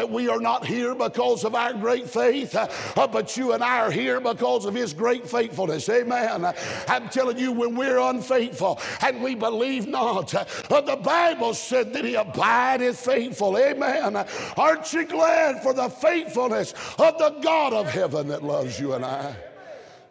that 0.00 0.10
we 0.10 0.30
are 0.30 0.40
not 0.40 0.64
here 0.64 0.94
because 0.94 1.44
of 1.44 1.54
our 1.54 1.74
great 1.74 2.08
faith, 2.08 2.54
uh, 2.54 3.06
but 3.06 3.36
you 3.36 3.52
and 3.52 3.62
I 3.62 3.80
are 3.80 3.90
here 3.90 4.18
because 4.18 4.64
of 4.64 4.74
His 4.74 4.94
great 4.94 5.28
faithfulness. 5.28 5.90
Amen. 5.90 6.54
I'm 6.88 7.10
telling 7.10 7.36
you, 7.36 7.52
when 7.52 7.74
we're 7.74 7.98
unfaithful 7.98 8.80
and 9.02 9.22
we 9.22 9.34
believe 9.34 9.86
not, 9.86 10.34
uh, 10.34 10.80
the 10.80 10.96
Bible 10.96 11.52
said 11.52 11.92
that 11.92 12.06
He 12.06 12.14
abideth 12.14 12.98
faithful. 12.98 13.58
Amen. 13.58 14.24
Aren't 14.56 14.90
you 14.94 15.04
glad 15.04 15.62
for 15.62 15.74
the 15.74 15.90
faithfulness 15.90 16.72
of 16.98 17.18
the 17.18 17.36
God 17.42 17.74
of 17.74 17.86
heaven 17.90 18.26
that 18.28 18.42
loves 18.42 18.80
you 18.80 18.94
and 18.94 19.04
I? 19.04 19.36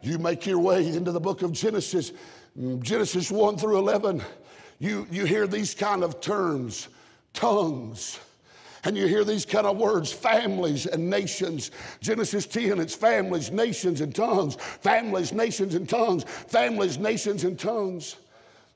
You 0.04 0.20
make 0.20 0.46
your 0.46 0.60
way 0.60 0.88
into 0.88 1.12
the 1.12 1.20
book 1.20 1.42
of 1.42 1.52
Genesis, 1.52 2.12
Genesis 2.82 3.32
1 3.32 3.58
through 3.58 3.80
11. 3.80 4.22
You, 4.78 5.08
you 5.10 5.26
hear 5.26 5.48
these 5.48 5.74
kind 5.74 6.04
of 6.04 6.22
terms 6.22 6.90
tongues 7.34 8.20
and 8.84 8.98
you 8.98 9.08
hear 9.08 9.24
these 9.24 9.46
kind 9.46 9.66
of 9.66 9.78
words 9.78 10.12
families 10.12 10.86
and 10.86 11.10
nations. 11.10 11.72
Genesis 12.02 12.46
10, 12.46 12.80
it's 12.80 12.96
families, 12.96 13.52
nations, 13.52 14.02
and 14.02 14.14
tongues. 14.14 14.56
Families, 14.56 15.34
nations, 15.34 15.76
and 15.76 15.88
tongues. 15.88 16.24
Families, 16.24 16.98
nations, 16.98 17.44
and 17.44 17.60
tongues. 17.60 18.16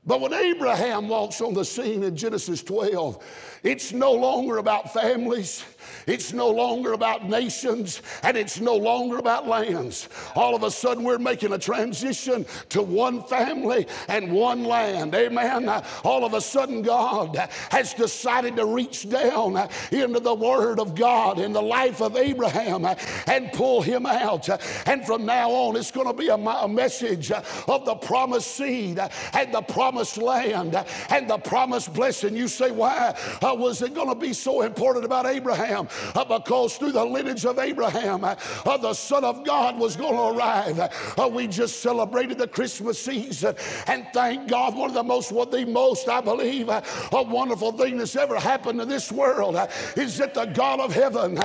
But 0.06 0.20
when 0.20 0.34
Abraham 0.34 1.08
walks 1.08 1.40
on 1.40 1.54
the 1.54 1.64
scene 1.64 2.04
in 2.04 2.18
Genesis 2.18 2.62
12, 2.62 3.24
it's 3.64 3.94
no 3.94 4.12
longer 4.12 4.58
about 4.58 4.92
families. 4.92 5.64
It's 6.06 6.34
no 6.34 6.50
longer 6.50 6.92
about 6.92 7.30
nations 7.30 8.02
and 8.22 8.36
it's 8.36 8.60
no 8.60 8.76
longer 8.76 9.18
about 9.18 9.48
lands. 9.48 10.10
All 10.36 10.56
of 10.56 10.64
a 10.64 10.72
sudden, 10.72 11.06
we're 11.06 11.18
making 11.18 11.54
a 11.54 11.58
transition 11.58 12.46
to 12.70 12.82
one 12.82 13.24
family 13.24 13.88
and 14.10 14.34
one 14.34 14.66
land. 14.66 15.16
Amen. 15.16 15.70
All 16.04 16.26
of 16.26 16.34
a 16.34 16.42
sudden, 16.42 16.82
God 16.82 17.38
has 17.70 17.94
decided 17.94 18.58
to 18.58 18.66
reach 18.66 19.10
down 19.10 19.70
into 19.92 20.20
the 20.20 20.34
Word 20.34 20.82
of 20.82 20.96
God 20.96 21.40
in 21.40 21.54
the 21.54 21.62
life 21.62 22.02
of 22.02 22.18
Abraham 22.18 22.86
and 23.28 23.52
pull 23.54 23.82
him 23.82 24.06
out. 24.06 24.50
And 24.86 25.06
from 25.06 25.26
now 25.26 25.50
on, 25.50 25.78
it's 25.78 25.92
going 25.92 26.08
to 26.08 26.14
be 26.14 26.28
a, 26.28 26.44
message 26.74 27.32
of 27.32 27.86
the 27.86 27.96
promised 27.96 28.56
seed 28.56 29.00
and 29.34 29.54
the 29.54 29.62
promised 29.62 29.93
land 30.18 30.84
and 31.10 31.30
the 31.30 31.38
promised 31.38 31.94
blessing. 31.94 32.36
You 32.36 32.48
say, 32.48 32.72
why 32.72 33.16
uh, 33.42 33.56
was 33.56 33.82
it 33.82 33.94
going 33.94 34.10
to 34.10 34.16
be 34.16 34.34
so 34.34 34.62
important 34.62 35.06
about 35.06 35.26
Abraham? 35.26 35.88
uh, 36.16 36.40
because 36.40 36.78
through 36.78 36.92
the 36.92 37.04
lineage 37.04 37.46
of 37.46 37.60
Abraham, 37.60 38.24
uh, 38.24 38.36
uh 38.66 38.78
the 38.78 38.94
Son 38.94 39.24
of 39.24 39.46
God 39.46 39.78
was 39.78 39.96
going 39.96 40.14
to 40.14 40.38
arrive. 40.38 40.80
Uh, 40.80 41.30
we 41.32 41.48
just 41.48 41.82
celebrated 41.82 42.38
the 42.38 42.48
Christmas 42.48 43.02
season 43.02 43.56
and 43.88 44.06
thank 44.14 44.48
God. 44.48 44.76
One 44.76 44.90
of 44.90 44.96
the 44.96 45.04
most, 45.04 45.32
what 45.32 45.52
the 45.52 45.66
most, 45.66 46.08
I 46.10 46.22
believe, 46.22 46.70
a 46.70 46.84
wonderful 47.12 47.72
thing 47.72 47.98
that's 47.98 48.16
ever 48.16 48.40
happened 48.40 48.80
to 48.80 48.86
this 48.86 49.12
world 49.12 49.58
is 49.96 50.18
that 50.18 50.34
the 50.34 50.46
God 50.46 50.80
of 50.80 50.94
heaven 50.94 51.40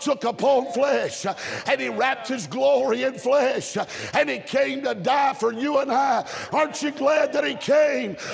took 0.00 0.24
upon 0.24 0.72
flesh 0.72 1.26
and 1.66 1.80
he 1.80 1.88
wrapped 1.88 2.28
his 2.28 2.46
glory 2.46 3.02
in 3.02 3.14
flesh 3.14 3.76
and 4.14 4.30
he 4.30 4.38
came 4.38 4.82
to 4.82 4.94
die 4.94 5.34
for 5.34 5.52
you 5.52 5.78
and 5.78 5.90
I. 5.90 6.26
Aren't 6.52 6.82
you 6.82 6.90
glad 6.90 7.32
that 7.32 7.44
he 7.44 7.54
came? 7.54 7.87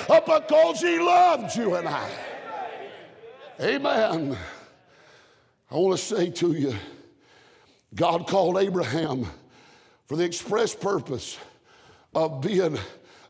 Because 0.07 0.81
he 0.81 0.99
loved 0.99 1.55
you 1.55 1.75
and 1.75 1.87
I. 1.87 2.09
Amen. 3.61 4.37
I 5.71 5.75
want 5.75 5.97
to 5.97 6.05
say 6.05 6.29
to 6.29 6.51
you, 6.51 6.75
God 7.93 8.27
called 8.27 8.57
Abraham 8.57 9.25
for 10.07 10.17
the 10.17 10.23
express 10.23 10.75
purpose 10.75 11.37
of 12.13 12.41
being 12.41 12.77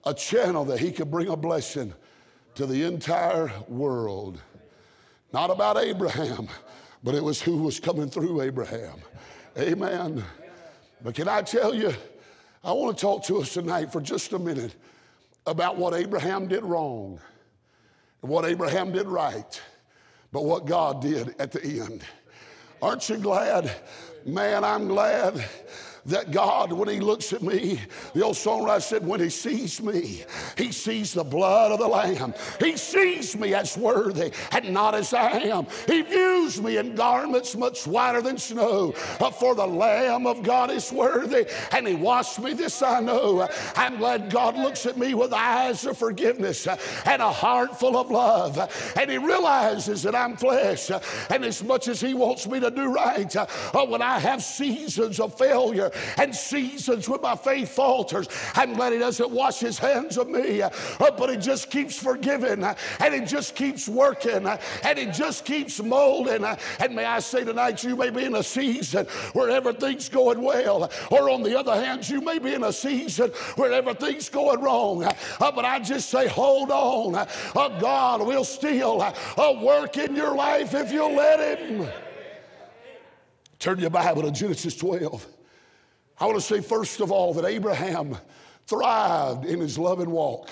a 0.03 0.13
channel 0.13 0.65
that 0.65 0.79
he 0.79 0.91
could 0.91 1.11
bring 1.11 1.29
a 1.29 1.35
blessing 1.35 1.93
to 2.55 2.65
the 2.65 2.83
entire 2.83 3.51
world. 3.67 4.41
Not 5.33 5.49
about 5.49 5.77
Abraham, 5.77 6.47
but 7.03 7.15
it 7.15 7.23
was 7.23 7.41
who 7.41 7.57
was 7.57 7.79
coming 7.79 8.09
through 8.09 8.41
Abraham. 8.41 8.99
Amen. 9.57 10.23
But 11.03 11.15
can 11.15 11.27
I 11.27 11.41
tell 11.41 11.73
you, 11.73 11.93
I 12.63 12.71
want 12.71 12.97
to 12.97 13.01
talk 13.01 13.23
to 13.25 13.41
us 13.41 13.53
tonight 13.53 13.91
for 13.91 14.01
just 14.01 14.33
a 14.33 14.39
minute 14.39 14.75
about 15.45 15.77
what 15.77 15.93
Abraham 15.93 16.47
did 16.47 16.63
wrong 16.63 17.19
and 18.21 18.31
what 18.31 18.45
Abraham 18.45 18.91
did 18.91 19.07
right 19.07 19.61
but 20.35 20.43
what 20.43 20.65
God 20.65 21.01
did 21.01 21.33
at 21.39 21.53
the 21.53 21.63
end. 21.63 22.03
Aren't 22.81 23.07
you 23.07 23.15
glad? 23.15 23.71
Man, 24.25 24.65
I'm 24.65 24.89
glad 24.89 25.47
that 26.07 26.31
God, 26.31 26.71
when 26.71 26.87
He 26.87 26.99
looks 26.99 27.33
at 27.33 27.41
me, 27.41 27.81
the 28.13 28.23
old 28.23 28.35
songwriter 28.35 28.81
said, 28.81 29.05
when 29.05 29.19
He 29.19 29.29
sees 29.29 29.81
me, 29.81 30.23
He 30.57 30.71
sees 30.71 31.13
the 31.13 31.23
blood 31.23 31.71
of 31.71 31.79
the 31.79 31.87
Lamb. 31.87 32.33
He 32.59 32.77
sees 32.77 33.35
me 33.35 33.53
as 33.53 33.77
worthy 33.77 34.31
and 34.51 34.73
not 34.73 34.95
as 34.95 35.13
I 35.13 35.31
am. 35.31 35.67
He 35.87 36.01
views 36.01 36.61
me 36.61 36.77
in 36.77 36.95
garments 36.95 37.55
much 37.55 37.87
whiter 37.87 38.21
than 38.21 38.37
snow. 38.37 38.91
For 38.91 39.55
the 39.55 39.65
Lamb 39.65 40.27
of 40.27 40.43
God 40.43 40.71
is 40.71 40.91
worthy, 40.91 41.45
and 41.71 41.87
He 41.87 41.95
washed 41.95 42.39
me, 42.39 42.53
this 42.53 42.81
I 42.81 42.99
know. 42.99 43.47
I'm 43.75 43.97
glad 43.97 44.29
God 44.29 44.55
looks 44.55 44.85
at 44.85 44.97
me 44.97 45.13
with 45.13 45.33
eyes 45.33 45.85
of 45.85 45.97
forgiveness 45.97 46.67
and 47.05 47.21
a 47.21 47.31
heart 47.31 47.79
full 47.79 47.97
of 47.97 48.11
love. 48.11 48.57
And 48.95 49.09
He 49.09 49.17
realizes 49.17 50.03
that 50.03 50.15
I'm 50.15 50.37
flesh. 50.37 50.91
And 51.29 51.43
as 51.43 51.63
much 51.63 51.87
as 51.87 51.99
He 51.99 52.13
wants 52.13 52.47
me 52.47 52.59
to 52.59 52.69
do 52.69 52.93
right, 52.93 53.33
when 53.73 54.01
I 54.01 54.19
have 54.19 54.43
seasons 54.43 55.19
of 55.19 55.37
failure, 55.37 55.91
and 56.17 56.33
seasons 56.35 57.07
when 57.09 57.21
my 57.21 57.35
faith 57.35 57.69
falters. 57.69 58.27
I'm 58.55 58.73
glad 58.73 58.93
He 58.93 58.99
doesn't 58.99 59.29
wash 59.29 59.59
His 59.59 59.77
hands 59.77 60.17
of 60.17 60.29
me, 60.29 60.61
uh, 60.61 60.69
but 60.99 61.29
He 61.29 61.37
just 61.37 61.69
keeps 61.69 61.97
forgiving 61.97 62.63
uh, 62.63 62.75
and 62.99 63.13
He 63.13 63.21
just 63.21 63.55
keeps 63.55 63.87
working 63.87 64.45
uh, 64.45 64.57
and 64.83 64.97
He 64.97 65.05
just 65.07 65.45
keeps 65.45 65.81
molding. 65.81 66.43
And 66.43 66.95
may 66.95 67.05
I 67.05 67.19
say 67.19 67.43
tonight, 67.43 67.83
you 67.83 67.95
may 67.95 68.09
be 68.09 68.23
in 68.25 68.35
a 68.35 68.43
season 68.43 69.05
where 69.33 69.49
everything's 69.49 70.09
going 70.09 70.41
well, 70.41 70.91
or 71.11 71.29
on 71.29 71.43
the 71.43 71.57
other 71.57 71.75
hand, 71.75 72.07
you 72.09 72.21
may 72.21 72.39
be 72.39 72.53
in 72.53 72.63
a 72.63 72.73
season 72.73 73.31
where 73.55 73.71
everything's 73.71 74.29
going 74.29 74.61
wrong. 74.61 75.07
But 75.39 75.65
I 75.65 75.79
just 75.79 76.09
say, 76.09 76.27
hold 76.27 76.71
on. 76.71 77.27
God 77.53 78.25
will 78.25 78.43
still 78.43 78.97
work 79.61 79.97
in 79.97 80.15
your 80.15 80.35
life 80.35 80.73
if 80.73 80.91
you'll 80.91 81.15
let 81.15 81.59
Him. 81.59 81.87
Turn 83.59 83.79
your 83.79 83.89
Bible 83.89 84.23
to 84.23 84.31
Genesis 84.31 84.75
12. 84.75 85.34
I 86.19 86.25
want 86.25 86.37
to 86.37 86.41
say, 86.41 86.61
first 86.61 87.01
of 87.01 87.11
all, 87.11 87.33
that 87.33 87.45
Abraham 87.45 88.17
thrived 88.67 89.45
in 89.45 89.59
his 89.59 89.77
love 89.77 89.99
and 89.99 90.11
walk. 90.11 90.49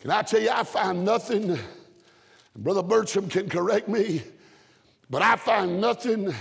Can 0.00 0.10
I 0.10 0.22
tell 0.22 0.40
you, 0.40 0.50
I 0.50 0.64
find 0.64 1.04
nothing, 1.04 1.58
Brother 2.56 2.82
Bertram 2.82 3.28
can 3.28 3.48
correct 3.48 3.88
me, 3.88 4.22
but 5.08 5.22
I 5.22 5.36
find 5.36 5.80
nothing 5.80 6.34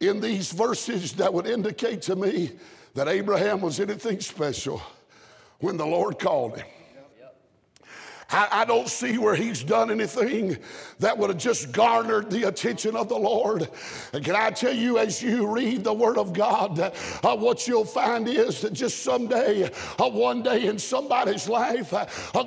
in 0.00 0.20
these 0.20 0.52
verses 0.52 1.12
that 1.14 1.32
would 1.32 1.46
indicate 1.46 2.02
to 2.02 2.16
me 2.16 2.52
that 2.94 3.08
Abraham 3.08 3.60
was 3.60 3.80
anything 3.80 4.20
special 4.20 4.80
when 5.58 5.76
the 5.76 5.86
Lord 5.86 6.18
called 6.18 6.56
him. 6.56 6.66
I, 8.30 8.48
I, 8.50 8.64
don't 8.66 8.88
see 8.88 9.16
where 9.16 9.34
he's 9.34 9.64
done 9.64 9.90
anything 9.90 10.58
that 10.98 11.16
would 11.16 11.30
have 11.30 11.38
just 11.38 11.72
garnered 11.72 12.30
the 12.30 12.48
attention 12.48 12.94
of 12.94 13.08
the 13.08 13.16
Lord. 13.16 13.70
And 14.12 14.22
can 14.22 14.36
I 14.36 14.50
tell 14.50 14.74
you, 14.74 14.98
as 14.98 15.22
you 15.22 15.46
read 15.46 15.82
the 15.82 15.94
Word 15.94 16.18
of 16.18 16.34
God, 16.34 16.78
uh, 16.78 17.36
what 17.36 17.66
you'll 17.66 17.86
find 17.86 18.28
is 18.28 18.60
that 18.60 18.74
just 18.74 19.02
someday, 19.02 19.70
uh, 19.98 20.10
one 20.10 20.42
day 20.42 20.66
in 20.66 20.78
somebody's 20.78 21.48
life, 21.48 21.94
uh, 21.94 22.04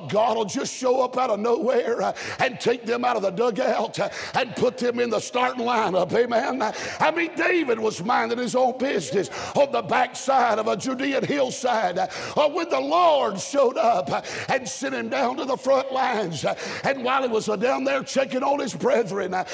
God 0.07 0.37
will 0.37 0.45
just 0.45 0.75
show 0.75 1.01
up 1.01 1.17
out 1.17 1.31
of 1.31 1.39
nowhere 1.39 1.99
uh, 2.03 2.13
and 2.37 2.59
take 2.59 2.85
them 2.85 3.03
out 3.03 3.15
of 3.15 3.23
the 3.23 3.31
dugout 3.31 3.97
uh, 3.99 4.09
and 4.35 4.55
put 4.55 4.77
them 4.77 4.99
in 4.99 5.09
the 5.09 5.19
starting 5.19 5.65
lineup. 5.65 6.13
Amen. 6.13 6.61
I 6.99 7.09
mean, 7.09 7.31
David 7.35 7.79
was 7.79 8.03
minding 8.03 8.37
his 8.37 8.53
own 8.53 8.77
business 8.77 9.31
on 9.55 9.71
the 9.71 9.81
backside 9.81 10.59
of 10.59 10.67
a 10.67 10.77
Judean 10.77 11.23
hillside 11.23 11.97
uh, 11.97 12.07
when 12.49 12.69
the 12.69 12.79
Lord 12.79 13.39
showed 13.39 13.77
up 13.77 14.23
and 14.47 14.69
sent 14.69 14.93
him 14.93 15.09
down 15.09 15.37
to 15.37 15.45
the 15.45 15.57
front 15.57 15.70
front 15.71 15.93
lines. 15.93 16.45
And 16.83 17.03
while 17.03 17.23
he 17.23 17.29
was 17.29 17.45
down 17.45 17.85
there 17.85 18.03
checking 18.03 18.43
on 18.43 18.59
his 18.59 18.73
brethren, 18.73 19.33
uh, 19.33 19.45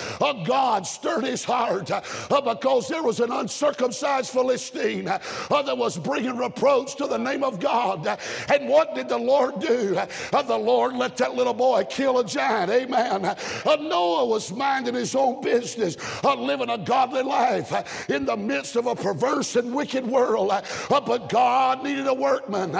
God 0.45 0.87
stirred 0.87 1.25
his 1.25 1.43
heart 1.43 1.91
uh, 1.91 2.01
because 2.41 2.87
there 2.87 3.03
was 3.03 3.19
an 3.19 3.31
uncircumcised 3.31 4.31
Philistine 4.31 5.07
uh, 5.07 5.61
that 5.61 5.77
was 5.77 5.97
bringing 5.97 6.35
reproach 6.37 6.95
to 6.95 7.05
the 7.05 7.17
name 7.17 7.43
of 7.43 7.59
God. 7.59 8.07
And 8.49 8.67
what 8.67 8.95
did 8.95 9.09
the 9.09 9.17
Lord 9.17 9.59
do? 9.59 9.95
Uh, 9.97 10.41
the 10.41 10.57
Lord 10.57 10.95
let 10.95 11.17
that 11.17 11.35
little 11.35 11.53
boy 11.53 11.83
kill 11.83 12.17
a 12.17 12.25
giant. 12.25 12.71
Amen. 12.71 13.25
Uh, 13.25 13.77
Noah 13.79 14.25
was 14.25 14.51
minding 14.51 14.95
his 14.95 15.13
own 15.13 15.41
business, 15.41 15.97
uh, 16.23 16.33
living 16.33 16.69
a 16.69 16.79
godly 16.79 17.21
life 17.21 18.09
in 18.09 18.25
the 18.25 18.37
midst 18.37 18.75
of 18.75 18.87
a 18.87 18.95
perverse 18.95 19.55
and 19.55 19.73
wicked 19.73 20.05
world. 20.07 20.51
But 20.89 21.29
God 21.29 21.83
needed 21.83 22.07
a 22.07 22.13
workman. 22.13 22.71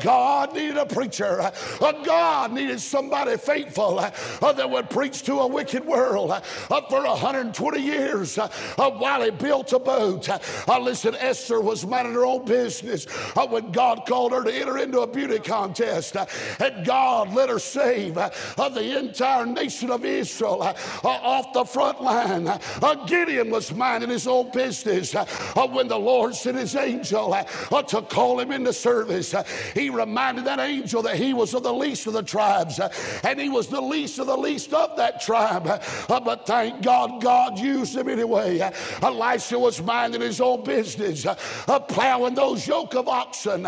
God 0.00 0.54
needed 0.54 0.76
a 0.76 0.86
preacher. 0.86 1.50
God 2.04 2.52
needed 2.52 2.73
needed 2.74 2.82
somebody 2.82 3.36
faithful 3.36 3.98
uh, 3.98 4.52
that 4.52 4.68
would 4.68 4.90
preach 4.90 5.22
to 5.22 5.34
a 5.34 5.46
wicked 5.46 5.84
world 5.84 6.30
uh, 6.30 6.40
for 6.88 7.02
120 7.02 7.80
years 7.80 8.36
uh, 8.38 8.48
uh, 8.78 8.90
while 8.90 9.22
he 9.22 9.30
built 9.30 9.72
a 9.72 9.78
boat. 9.78 10.28
Uh, 10.28 10.38
uh, 10.68 10.78
listen, 10.78 11.14
Esther 11.16 11.60
was 11.60 11.86
minding 11.86 12.14
her 12.14 12.24
own 12.24 12.44
business 12.44 13.04
when 13.48 13.70
God 13.70 14.02
called 14.06 14.32
her 14.32 14.42
to 14.42 14.52
enter 14.52 14.78
into 14.78 15.00
a 15.00 15.06
beauty 15.06 15.38
contest. 15.38 16.16
And 16.58 16.84
God 16.84 17.32
let 17.32 17.48
her 17.48 17.58
save 17.58 18.14
the 18.14 18.98
entire 18.98 19.46
nation 19.46 19.90
of 19.90 20.04
Israel 20.04 20.74
off 21.04 21.52
the 21.52 21.64
front 21.64 22.02
line. 22.02 22.48
Gideon 23.06 23.50
was 23.50 23.72
minding 23.72 24.10
his 24.10 24.26
own 24.26 24.50
business 24.50 25.14
when 25.70 25.88
the 25.88 25.98
Lord 25.98 26.34
sent 26.34 26.56
his 26.56 26.74
angel 26.74 27.36
to 27.86 28.02
call 28.02 28.40
him 28.40 28.50
into 28.50 28.72
service. 28.72 29.34
He 29.74 29.90
reminded 29.90 30.44
that 30.46 30.58
angel 30.58 31.02
that 31.02 31.16
he 31.16 31.34
was 31.34 31.54
of 31.54 31.62
the 31.62 31.72
least 31.72 32.06
of 32.06 32.14
the 32.14 32.22
tribe 32.22 32.63
tribes, 32.64 32.80
uh, 32.80 33.20
and 33.24 33.40
he 33.40 33.48
was 33.48 33.68
the 33.68 33.80
least 33.80 34.18
of 34.18 34.26
the 34.26 34.36
least 34.36 34.72
of 34.72 34.96
that 34.96 35.20
tribe. 35.20 35.66
Uh, 35.66 36.20
but 36.20 36.46
thank 36.46 36.82
God, 36.82 37.22
God 37.22 37.58
used 37.58 37.96
him 37.96 38.08
anyway. 38.08 38.60
Uh, 38.60 38.70
Elisha 39.02 39.58
was 39.58 39.82
minding 39.82 40.20
his 40.20 40.40
own 40.40 40.64
business, 40.64 41.26
plowing 41.88 42.34
those 42.34 42.66
yoke 42.66 42.94
of 42.94 43.08
oxen. 43.08 43.64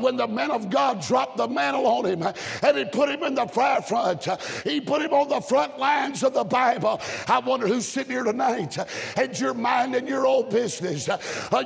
When 0.00 0.16
the 0.16 0.26
man 0.26 0.50
of 0.50 0.70
God 0.70 1.00
dropped 1.00 1.36
the 1.36 1.48
mantle 1.48 1.86
on 1.86 2.06
him 2.06 2.22
and 2.22 2.78
he 2.78 2.84
put 2.84 3.08
him 3.08 3.22
in 3.22 3.34
the 3.34 3.46
fire 3.46 3.82
front, 3.82 4.26
he 4.64 4.80
put 4.80 5.02
him 5.02 5.12
on 5.12 5.28
the 5.28 5.40
front 5.40 5.78
lines 5.78 6.22
of 6.22 6.34
the 6.34 6.44
Bible. 6.44 7.00
I 7.26 7.38
wonder 7.40 7.66
who's 7.66 7.86
sitting 7.86 8.12
here 8.12 8.24
tonight 8.24 8.76
and 9.16 9.38
you're 9.38 9.54
minding 9.54 10.06
your 10.06 10.26
own 10.26 10.48
business. 10.50 11.08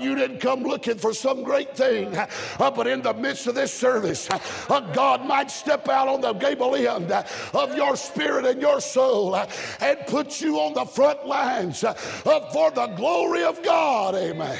You 0.01 0.15
didn't 0.15 0.41
come 0.41 0.63
looking 0.63 0.99
for 0.99 1.13
some 1.15 1.43
great 1.43 1.77
thing, 1.77 2.17
but 2.59 2.87
in 2.87 3.03
the 3.03 3.15
midst 3.15 3.47
of 3.47 3.55
this 3.55 3.73
service, 3.73 4.29
God 4.69 5.27
might 5.27 5.51
step 5.51 5.89
out 5.89 6.09
on 6.09 6.21
the 6.21 6.33
gable 6.33 6.62
end 6.71 7.11
uh, 7.11 7.25
of 7.55 7.77
your 7.77 7.97
spirit 7.97 8.47
and 8.47 8.61
your 8.61 8.81
soul 8.81 9.35
uh, 9.35 9.47
and 9.81 9.99
put 10.07 10.41
you 10.41 10.59
on 10.59 10.75
the 10.75 10.85
front 10.85 11.27
lines 11.27 11.85
uh, 11.85 11.93
for 11.95 12.71
the 12.71 12.87
glory 12.97 13.45
of 13.45 13.63
God. 13.63 14.15
Amen. 14.15 14.59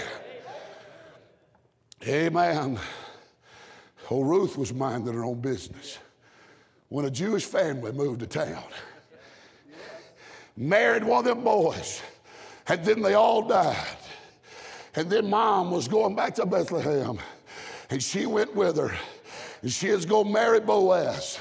Amen. 2.07 2.79
Oh, 4.11 4.23
Ruth 4.23 4.59
was 4.59 4.75
minding 4.75 5.15
her 5.15 5.25
own 5.25 5.41
business 5.41 5.99
when 6.89 7.07
a 7.07 7.11
Jewish 7.11 7.45
family 7.45 7.93
moved 7.93 8.21
to 8.21 8.27
town, 8.27 8.65
married 10.57 11.03
one 11.03 11.21
of 11.21 11.25
them 11.25 11.43
boys, 11.43 12.03
and 12.69 12.85
then 12.85 13.01
they 13.01 13.15
all 13.15 13.49
died. 13.49 13.97
And 14.95 15.09
then 15.09 15.31
mom 15.31 15.71
was 15.71 15.89
going 15.89 16.15
back 16.15 16.35
to 16.35 16.45
Bethlehem, 16.45 17.19
and 17.89 18.03
she 18.03 18.27
went 18.27 18.55
with 18.55 18.77
her, 18.77 18.95
and 19.63 19.73
she 19.73 19.89
is 19.89 20.05
going 20.05 20.27
to 20.27 20.33
marry 20.33 20.61
Boaz. 20.61 21.39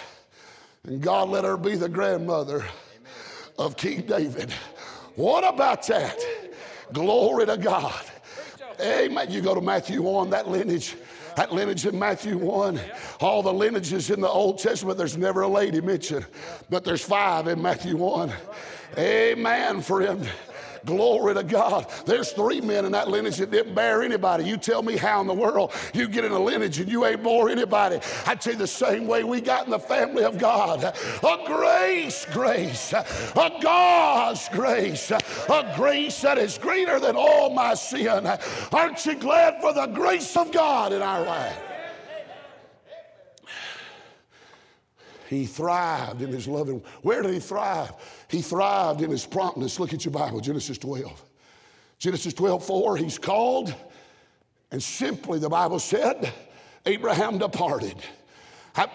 And 0.86 1.02
God 1.02 1.30
let 1.30 1.44
her 1.44 1.58
be 1.58 1.76
the 1.76 1.90
grandmother 1.90 2.66
of 3.60 3.78
King 3.78 4.02
David. 4.02 4.52
What 5.16 5.48
about 5.48 5.86
that? 5.88 6.18
Glory 6.92 7.46
to 7.46 7.58
God. 7.58 8.02
Amen. 8.82 9.30
You 9.30 9.42
go 9.42 9.54
to 9.54 9.62
Matthew 9.62 10.02
1, 10.02 10.32
that 10.32 10.48
lineage. 10.48 10.96
That 11.38 11.54
lineage 11.54 11.86
in 11.86 11.98
Matthew 11.98 12.38
1, 12.38 12.78
all 13.22 13.42
the 13.42 13.54
lineages 13.54 14.10
in 14.10 14.20
the 14.20 14.28
Old 14.28 14.60
Testament, 14.60 14.98
there's 14.98 15.16
never 15.16 15.44
a 15.44 15.48
lady 15.48 15.80
mentioned, 15.80 16.26
but 16.70 16.84
there's 16.84 17.04
five 17.06 17.48
in 17.48 17.62
Matthew 17.62 17.96
1. 17.96 18.34
Amen, 18.98 19.82
friend. 19.82 20.30
Glory 20.86 21.36
to 21.36 21.44
God. 21.44 21.88
There's 22.06 22.32
three 22.32 22.62
men 22.62 22.86
in 22.86 22.92
that 22.94 23.08
lineage 23.08 23.38
that 23.38 23.52
didn't 23.52 23.76
bear 23.76 24.02
anybody. 24.02 24.46
You 24.46 24.58
tell 24.58 24.82
me 24.82 24.98
how 24.98 25.22
in 25.22 25.28
the 25.28 25.34
world 25.34 25.72
you 25.94 26.08
get 26.08 26.26
in 26.26 26.32
a 26.32 26.40
lineage 26.40 26.80
and 26.80 26.92
you 26.92 27.06
ain't 27.06 27.22
bore 27.22 27.50
anybody. 27.50 28.00
I 28.26 28.36
tell 28.36 28.54
you 28.54 28.60
the 28.60 28.68
same 28.68 29.08
way 29.08 29.24
we 29.24 29.42
got 29.42 29.66
in 29.66 29.72
the 29.72 29.80
family 29.80 30.24
of 30.24 30.38
God. 30.38 30.84
A 30.84 31.38
grace, 31.46 32.26
grace, 32.32 32.94
a 32.94 33.52
God's 33.62 34.50
grace, 34.50 35.12
a 35.12 35.74
grace 35.76 36.22
that 36.22 36.38
is 36.38 36.58
greater 36.58 37.00
than 37.00 37.16
all 37.16 37.52
my 37.52 37.74
sin. 37.74 38.28
Aren't 38.72 39.06
you 39.06 39.16
glad 39.16 39.62
for 39.62 39.74
the 39.74 39.88
grace 39.88 40.36
of 40.36 40.52
God 40.52 40.94
in 40.94 41.02
our 41.02 41.24
life? 41.24 41.71
He 45.32 45.46
thrived 45.46 46.22
in 46.22 46.30
his 46.30 46.46
loving. 46.46 46.84
Where 47.04 47.22
did 47.22 47.34
he 47.34 47.40
thrive? 47.40 47.94
He 48.28 48.42
thrived 48.42 49.02
in 49.02 49.10
his 49.10 49.26
promptness. 49.26 49.80
Look 49.80 49.94
at 49.94 50.04
your 50.04 50.12
Bible, 50.12 50.42
Genesis 50.42 50.78
12. 50.78 51.24
Genesis 52.00 52.34
12, 52.34 52.66
4, 52.66 52.98
he's 52.98 53.18
called, 53.18 53.74
and 54.72 54.84
simply 54.84 55.40
the 55.40 55.48
Bible 55.48 55.80
said, 55.80 56.34
Abraham 56.86 57.38
departed. 57.38 57.96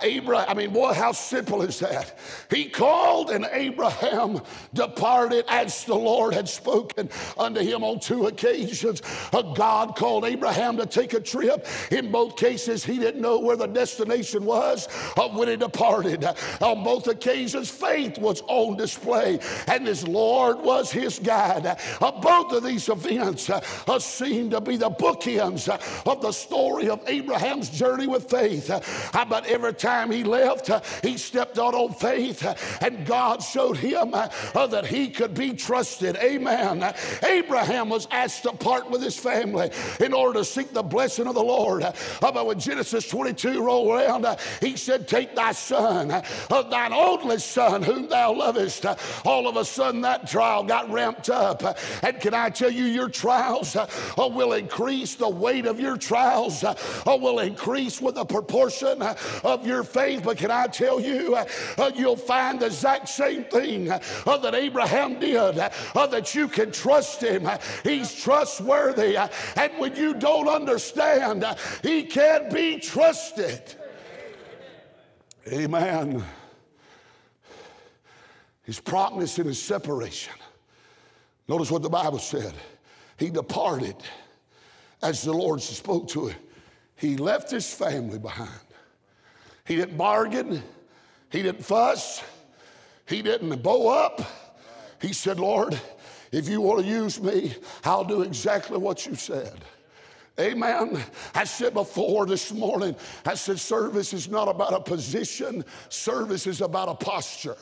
Abraham, 0.02 0.46
I 0.48 0.54
mean, 0.54 0.72
boy, 0.72 0.92
how 0.92 1.12
simple 1.12 1.62
is 1.62 1.78
that? 1.80 2.18
He 2.50 2.66
called 2.66 3.30
and 3.30 3.46
Abraham 3.52 4.40
departed 4.72 5.44
as 5.48 5.84
the 5.84 5.94
Lord 5.94 6.34
had 6.34 6.48
spoken 6.48 7.10
unto 7.38 7.60
him 7.60 7.84
on 7.84 8.00
two 8.00 8.26
occasions. 8.26 9.02
A 9.32 9.42
God 9.54 9.96
called 9.96 10.24
Abraham 10.24 10.76
to 10.78 10.86
take 10.86 11.12
a 11.12 11.20
trip. 11.20 11.66
In 11.90 12.10
both 12.10 12.36
cases, 12.36 12.84
he 12.84 12.98
didn't 12.98 13.20
know 13.20 13.38
where 13.38 13.56
the 13.56 13.66
destination 13.66 14.44
was 14.44 14.86
when 15.34 15.48
he 15.48 15.56
departed. 15.56 16.24
On 16.60 16.82
both 16.82 17.06
occasions, 17.08 17.70
faith 17.70 18.18
was 18.18 18.42
on 18.48 18.76
display 18.76 19.38
and 19.66 19.86
his 19.86 20.06
Lord 20.06 20.60
was 20.60 20.90
his 20.90 21.18
guide. 21.18 21.66
Uh, 21.66 22.12
both 22.20 22.52
of 22.52 22.64
these 22.64 22.88
events 22.88 23.50
uh, 23.50 23.60
seem 23.98 24.50
to 24.50 24.60
be 24.60 24.76
the 24.76 24.90
bookends 24.90 25.68
uh, 25.68 26.10
of 26.10 26.22
the 26.22 26.32
story 26.32 26.88
of 26.88 27.02
Abraham's 27.06 27.68
journey 27.68 28.06
with 28.06 28.30
faith. 28.30 28.70
But 29.28 29.46
every 29.46 29.65
every 29.66 29.78
time 29.78 30.12
he 30.12 30.22
left, 30.22 30.70
uh, 30.70 30.80
he 31.02 31.18
stepped 31.18 31.58
out 31.58 31.74
on 31.74 31.92
faith, 31.92 32.46
uh, 32.46 32.54
and 32.80 33.04
God 33.04 33.42
showed 33.42 33.76
him 33.76 34.14
uh, 34.14 34.28
that 34.68 34.86
he 34.86 35.08
could 35.08 35.34
be 35.34 35.54
trusted. 35.54 36.16
Amen. 36.16 36.94
Abraham 37.24 37.88
was 37.88 38.06
asked 38.12 38.44
to 38.44 38.52
part 38.52 38.88
with 38.88 39.02
his 39.02 39.18
family 39.18 39.70
in 39.98 40.12
order 40.12 40.38
to 40.38 40.44
seek 40.44 40.72
the 40.72 40.84
blessing 40.84 41.26
of 41.26 41.34
the 41.34 41.42
Lord. 41.42 41.84
But 42.20 42.46
when 42.46 42.60
Genesis 42.60 43.08
22 43.08 43.60
rolled 43.60 43.90
around, 43.90 44.38
he 44.60 44.76
said, 44.76 45.08
Take 45.08 45.34
thy 45.34 45.50
son, 45.50 46.08
thine 46.08 46.92
only 46.92 47.38
son, 47.38 47.82
whom 47.82 48.08
thou 48.08 48.34
lovest. 48.34 48.86
All 49.24 49.48
of 49.48 49.56
a 49.56 49.64
sudden, 49.64 50.00
that 50.02 50.28
trial 50.28 50.62
got 50.62 50.88
ramped 50.90 51.28
up. 51.28 51.76
And 52.04 52.20
can 52.20 52.34
I 52.34 52.50
tell 52.50 52.70
you, 52.70 52.84
your 52.84 53.08
trials 53.08 53.76
will 54.16 54.52
increase, 54.52 55.16
the 55.16 55.28
weight 55.28 55.66
of 55.66 55.80
your 55.80 55.96
trials 55.96 56.64
will 57.04 57.40
increase 57.40 58.00
with 58.00 58.14
the 58.14 58.24
proportion 58.24 59.02
of 59.02 59.55
of 59.56 59.66
your 59.66 59.82
faith. 59.82 60.22
But 60.24 60.36
can 60.36 60.50
I 60.50 60.66
tell 60.66 61.00
you, 61.00 61.34
uh, 61.34 61.46
uh, 61.78 61.90
you'll 61.94 62.16
find 62.16 62.60
the 62.60 62.66
exact 62.66 63.08
same 63.08 63.44
thing 63.44 63.90
uh, 63.90 64.00
that 64.38 64.54
Abraham 64.54 65.18
did, 65.18 65.36
uh, 65.36 66.06
that 66.06 66.34
you 66.34 66.48
can 66.48 66.70
trust 66.70 67.22
him. 67.22 67.48
He's 67.82 68.14
trustworthy. 68.14 69.16
Uh, 69.16 69.28
and 69.56 69.72
when 69.78 69.96
you 69.96 70.14
don't 70.14 70.48
understand, 70.48 71.44
uh, 71.44 71.54
he 71.82 72.04
can 72.04 72.52
be 72.52 72.78
trusted. 72.78 73.62
Amen. 75.52 76.24
His 78.62 78.80
promptness 78.80 79.38
in 79.38 79.46
his 79.46 79.62
separation. 79.62 80.34
Notice 81.48 81.70
what 81.70 81.82
the 81.82 81.88
Bible 81.88 82.18
said. 82.18 82.52
He 83.16 83.30
departed 83.30 83.96
as 85.02 85.22
the 85.22 85.32
Lord 85.32 85.62
spoke 85.62 86.08
to 86.08 86.26
him. 86.26 86.38
He 86.96 87.16
left 87.16 87.50
his 87.50 87.72
family 87.72 88.18
behind. 88.18 88.65
He 89.66 89.76
didn't 89.76 89.96
bargain. 89.96 90.62
He 91.30 91.42
didn't 91.42 91.64
fuss. 91.64 92.22
He 93.06 93.22
didn't 93.22 93.62
bow 93.62 93.88
up. 93.88 94.22
He 95.00 95.12
said, 95.12 95.38
Lord, 95.38 95.78
if 96.32 96.48
you 96.48 96.60
want 96.60 96.80
to 96.80 96.86
use 96.86 97.20
me, 97.20 97.54
I'll 97.84 98.04
do 98.04 98.22
exactly 98.22 98.78
what 98.78 99.06
you 99.06 99.14
said. 99.14 99.58
Amen. 100.38 101.02
I 101.34 101.44
said 101.44 101.72
before 101.72 102.26
this 102.26 102.52
morning, 102.52 102.94
I 103.24 103.34
said, 103.34 103.58
service 103.58 104.12
is 104.12 104.28
not 104.28 104.48
about 104.48 104.74
a 104.74 104.80
position, 104.80 105.64
service 105.88 106.46
is 106.46 106.60
about 106.60 106.88
a 106.88 106.94
posture. 106.94 107.56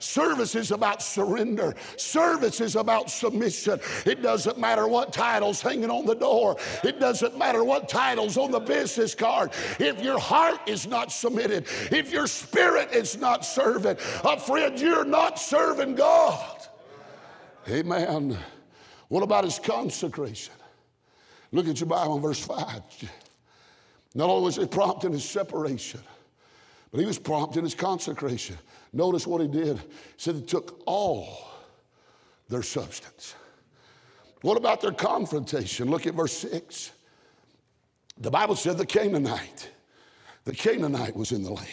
Service 0.00 0.54
is 0.54 0.72
about 0.72 1.02
surrender. 1.02 1.74
Service 1.96 2.60
is 2.60 2.74
about 2.74 3.10
submission. 3.10 3.78
It 4.06 4.22
doesn't 4.22 4.58
matter 4.58 4.88
what 4.88 5.12
title's 5.12 5.60
hanging 5.60 5.90
on 5.90 6.06
the 6.06 6.14
door. 6.14 6.56
It 6.82 6.98
doesn't 6.98 7.38
matter 7.38 7.62
what 7.62 7.88
title's 7.88 8.38
on 8.38 8.50
the 8.50 8.60
business 8.60 9.14
card. 9.14 9.52
If 9.78 10.02
your 10.02 10.18
heart 10.18 10.58
is 10.66 10.86
not 10.86 11.12
submitted, 11.12 11.66
if 11.92 12.10
your 12.10 12.26
spirit 12.26 12.92
is 12.92 13.18
not 13.18 13.44
serving, 13.44 13.98
a 14.24 14.40
friend, 14.40 14.80
you're 14.80 15.04
not 15.04 15.38
serving 15.38 15.96
God. 15.96 16.66
Amen. 17.68 18.38
What 19.08 19.22
about 19.22 19.44
his 19.44 19.58
consecration? 19.58 20.54
Look 21.52 21.68
at 21.68 21.78
your 21.78 21.88
Bible, 21.88 22.18
verse 22.18 22.40
5. 22.44 22.82
Not 24.14 24.30
only 24.30 24.44
was 24.44 24.56
he 24.56 24.66
prompt 24.66 25.04
in 25.04 25.12
his 25.12 25.28
separation, 25.28 26.00
but 26.90 27.00
he 27.00 27.06
was 27.06 27.18
prompt 27.18 27.56
in 27.56 27.64
his 27.64 27.74
consecration. 27.74 28.56
Notice 28.92 29.26
what 29.26 29.40
he 29.40 29.48
did. 29.48 29.78
He 29.78 29.84
said 30.16 30.34
he 30.34 30.42
took 30.42 30.82
all 30.86 31.50
their 32.48 32.62
substance. 32.62 33.34
What 34.42 34.56
about 34.56 34.80
their 34.80 34.92
confrontation? 34.92 35.90
Look 35.90 36.06
at 36.06 36.14
verse 36.14 36.36
6. 36.38 36.92
The 38.18 38.30
Bible 38.30 38.56
said 38.56 38.76
the 38.76 38.86
Canaanite, 38.86 39.70
the 40.44 40.54
Canaanite 40.54 41.16
was 41.16 41.32
in 41.32 41.42
the 41.42 41.50
land. 41.50 41.68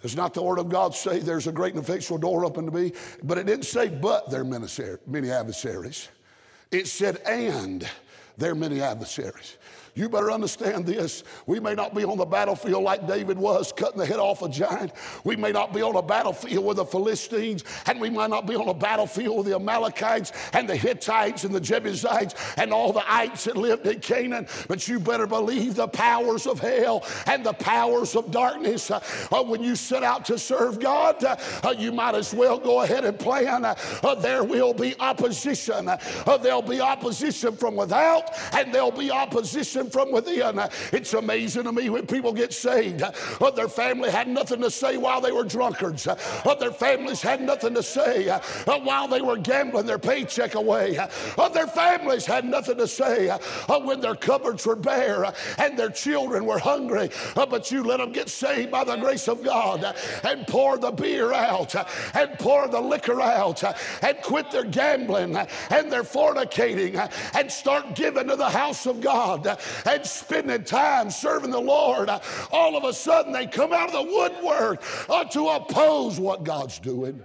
Does 0.00 0.16
not 0.16 0.34
the 0.34 0.42
word 0.42 0.58
of 0.58 0.68
God 0.68 0.94
say 0.94 1.20
there's 1.20 1.46
a 1.46 1.52
great 1.52 1.74
and 1.74 1.82
effectual 1.82 2.18
door 2.18 2.44
open 2.44 2.66
to 2.66 2.72
me? 2.72 2.92
But 3.22 3.38
it 3.38 3.46
didn't 3.46 3.66
say, 3.66 3.88
but 3.88 4.30
there 4.30 4.40
are 4.40 4.98
many 5.06 5.30
adversaries. 5.30 6.08
It 6.70 6.88
said, 6.88 7.18
and 7.18 7.88
there 8.36 8.52
are 8.52 8.56
many 8.56 8.80
adversaries. 8.80 9.58
You 9.94 10.08
better 10.08 10.30
understand 10.30 10.86
this. 10.86 11.22
We 11.44 11.60
may 11.60 11.74
not 11.74 11.94
be 11.94 12.02
on 12.02 12.16
the 12.16 12.24
battlefield 12.24 12.82
like 12.82 13.06
David 13.06 13.36
was, 13.36 13.72
cutting 13.72 13.98
the 13.98 14.06
head 14.06 14.18
off 14.18 14.40
a 14.40 14.48
giant. 14.48 14.92
We 15.22 15.36
may 15.36 15.52
not 15.52 15.74
be 15.74 15.82
on 15.82 15.96
a 15.96 16.02
battlefield 16.02 16.64
with 16.64 16.78
the 16.78 16.86
Philistines, 16.86 17.62
and 17.84 18.00
we 18.00 18.08
might 18.08 18.30
not 18.30 18.46
be 18.46 18.54
on 18.54 18.68
a 18.68 18.74
battlefield 18.74 19.36
with 19.36 19.46
the 19.46 19.54
Amalekites 19.54 20.32
and 20.54 20.66
the 20.66 20.76
Hittites 20.76 21.44
and 21.44 21.54
the 21.54 21.60
Jebusites 21.60 22.34
and 22.56 22.72
all 22.72 22.94
the 22.94 23.04
ites 23.06 23.44
that 23.44 23.58
lived 23.58 23.86
in 23.86 24.00
Canaan. 24.00 24.48
But 24.66 24.88
you 24.88 24.98
better 24.98 25.26
believe 25.26 25.74
the 25.74 25.88
powers 25.88 26.46
of 26.46 26.58
hell 26.58 27.04
and 27.26 27.44
the 27.44 27.52
powers 27.52 28.16
of 28.16 28.30
darkness. 28.30 28.90
Uh, 28.90 29.00
uh, 29.30 29.42
when 29.42 29.62
you 29.62 29.76
set 29.76 30.02
out 30.02 30.24
to 30.24 30.38
serve 30.38 30.80
God, 30.80 31.22
uh, 31.22 31.36
uh 31.62 31.74
you 31.76 31.92
might 31.92 32.14
as 32.14 32.32
well 32.32 32.58
go 32.58 32.80
ahead 32.80 33.04
and 33.04 33.18
plan. 33.18 33.66
Uh, 33.66 34.14
there 34.14 34.42
will 34.42 34.72
be 34.72 34.94
opposition. 35.00 35.90
there'll 36.40 36.62
be 36.62 36.80
opposition 36.80 37.54
from 37.54 37.76
without, 37.76 38.30
and 38.54 38.72
there'll 38.72 38.90
be 38.90 39.10
opposition 39.10 39.81
from 39.90 40.12
within. 40.12 40.60
It's 40.92 41.14
amazing 41.14 41.64
to 41.64 41.72
me 41.72 41.90
when 41.90 42.06
people 42.06 42.32
get 42.32 42.52
saved. 42.52 43.02
Uh, 43.02 43.50
their 43.50 43.68
family 43.68 44.10
had 44.10 44.28
nothing 44.28 44.60
to 44.62 44.70
say 44.70 44.96
while 44.96 45.20
they 45.20 45.32
were 45.32 45.44
drunkards. 45.44 46.06
Uh, 46.06 46.54
their 46.54 46.72
families 46.72 47.22
had 47.22 47.40
nothing 47.40 47.74
to 47.74 47.82
say 47.82 48.28
uh, 48.28 48.40
while 48.80 49.08
they 49.08 49.20
were 49.20 49.36
gambling 49.36 49.86
their 49.86 49.98
paycheck 49.98 50.54
away. 50.54 50.98
Their 51.52 51.66
families 51.66 52.24
had 52.24 52.44
nothing 52.44 52.78
to 52.78 52.86
say 52.88 53.28
when 53.68 54.00
their 54.00 54.14
cupboards 54.14 54.66
were 54.66 54.76
bare 54.76 55.32
and 55.58 55.78
their 55.78 55.90
children 55.90 56.46
were 56.46 56.58
hungry. 56.58 57.10
But 57.34 57.70
you 57.70 57.82
let 57.82 57.98
them 57.98 58.12
get 58.12 58.28
saved 58.28 58.70
by 58.70 58.84
the 58.84 58.96
grace 58.96 59.28
of 59.28 59.42
God 59.42 59.94
and 60.24 60.46
pour 60.46 60.78
the 60.78 60.90
beer 60.90 61.32
out 61.32 61.74
and 62.14 62.30
pour 62.38 62.68
the 62.68 62.80
liquor 62.80 63.20
out 63.20 63.62
and 64.02 64.16
quit 64.22 64.50
their 64.50 64.64
gambling 64.64 65.36
and 65.36 65.92
their 65.92 66.02
fornicating 66.02 67.10
and 67.34 67.50
start 67.50 67.94
giving 67.94 68.28
to 68.28 68.36
the 68.36 68.48
house 68.48 68.86
of 68.86 69.00
God 69.00 69.58
and 69.86 70.04
spending 70.04 70.64
time 70.64 71.10
serving 71.10 71.50
the 71.50 71.60
Lord, 71.60 72.08
all 72.50 72.76
of 72.76 72.84
a 72.84 72.92
sudden 72.92 73.32
they 73.32 73.46
come 73.46 73.72
out 73.72 73.94
of 73.94 74.06
the 74.06 74.12
woodwork 74.12 74.82
uh, 75.08 75.24
to 75.24 75.48
oppose 75.48 76.18
what 76.18 76.44
God's 76.44 76.78
doing. 76.78 77.22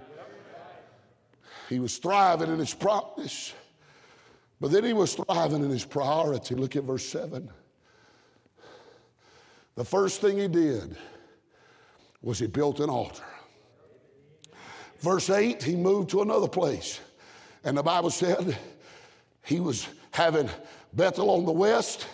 He 1.68 1.80
was 1.80 1.98
thriving 1.98 2.50
in 2.50 2.58
his 2.58 2.74
promptness, 2.74 3.52
but 4.60 4.70
then 4.70 4.84
he 4.84 4.92
was 4.92 5.14
thriving 5.14 5.62
in 5.62 5.70
his 5.70 5.84
priority. 5.84 6.54
Look 6.54 6.76
at 6.76 6.84
verse 6.84 7.06
7. 7.06 7.50
The 9.74 9.84
first 9.84 10.20
thing 10.20 10.38
he 10.38 10.48
did 10.48 10.96
was 12.20 12.38
he 12.38 12.46
built 12.46 12.80
an 12.80 12.90
altar. 12.90 13.22
Verse 15.00 15.30
8, 15.30 15.62
he 15.62 15.76
moved 15.76 16.10
to 16.10 16.22
another 16.22 16.48
place. 16.48 17.00
And 17.64 17.76
the 17.76 17.82
Bible 17.82 18.10
said 18.10 18.56
he 19.44 19.60
was 19.60 19.86
having 20.10 20.48
Bethel 20.92 21.30
on 21.30 21.44
the 21.44 21.52
west 21.52 22.06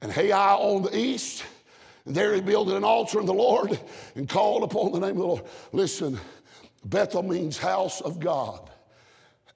and 0.00 0.12
Hai 0.12 0.30
on 0.30 0.82
the 0.82 0.96
east. 0.96 1.44
And 2.04 2.14
there 2.14 2.34
he 2.34 2.40
built 2.40 2.68
an 2.68 2.84
altar 2.84 3.20
in 3.20 3.26
the 3.26 3.34
Lord 3.34 3.78
and 4.14 4.28
called 4.28 4.62
upon 4.62 4.92
the 4.92 5.00
name 5.00 5.10
of 5.10 5.16
the 5.16 5.26
Lord. 5.26 5.44
Listen, 5.72 6.18
Bethel 6.84 7.22
means 7.22 7.58
house 7.58 8.00
of 8.00 8.18
God. 8.18 8.70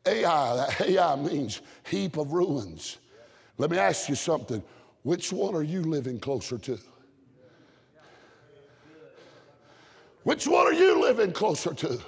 Ai, 0.06 0.56
that 0.56 0.80
Ai 0.80 1.16
means 1.16 1.62
heap 1.88 2.16
of 2.16 2.32
ruins. 2.32 2.98
Let 3.58 3.70
me 3.70 3.78
ask 3.78 4.08
you 4.08 4.14
something. 4.14 4.62
Which 5.02 5.32
one 5.32 5.54
are 5.54 5.62
you 5.62 5.82
living 5.82 6.18
closer 6.18 6.58
to? 6.58 6.78
Which 10.24 10.46
one 10.46 10.66
are 10.66 10.72
you 10.72 11.00
living 11.00 11.32
closer 11.32 11.74
to? 11.74 12.00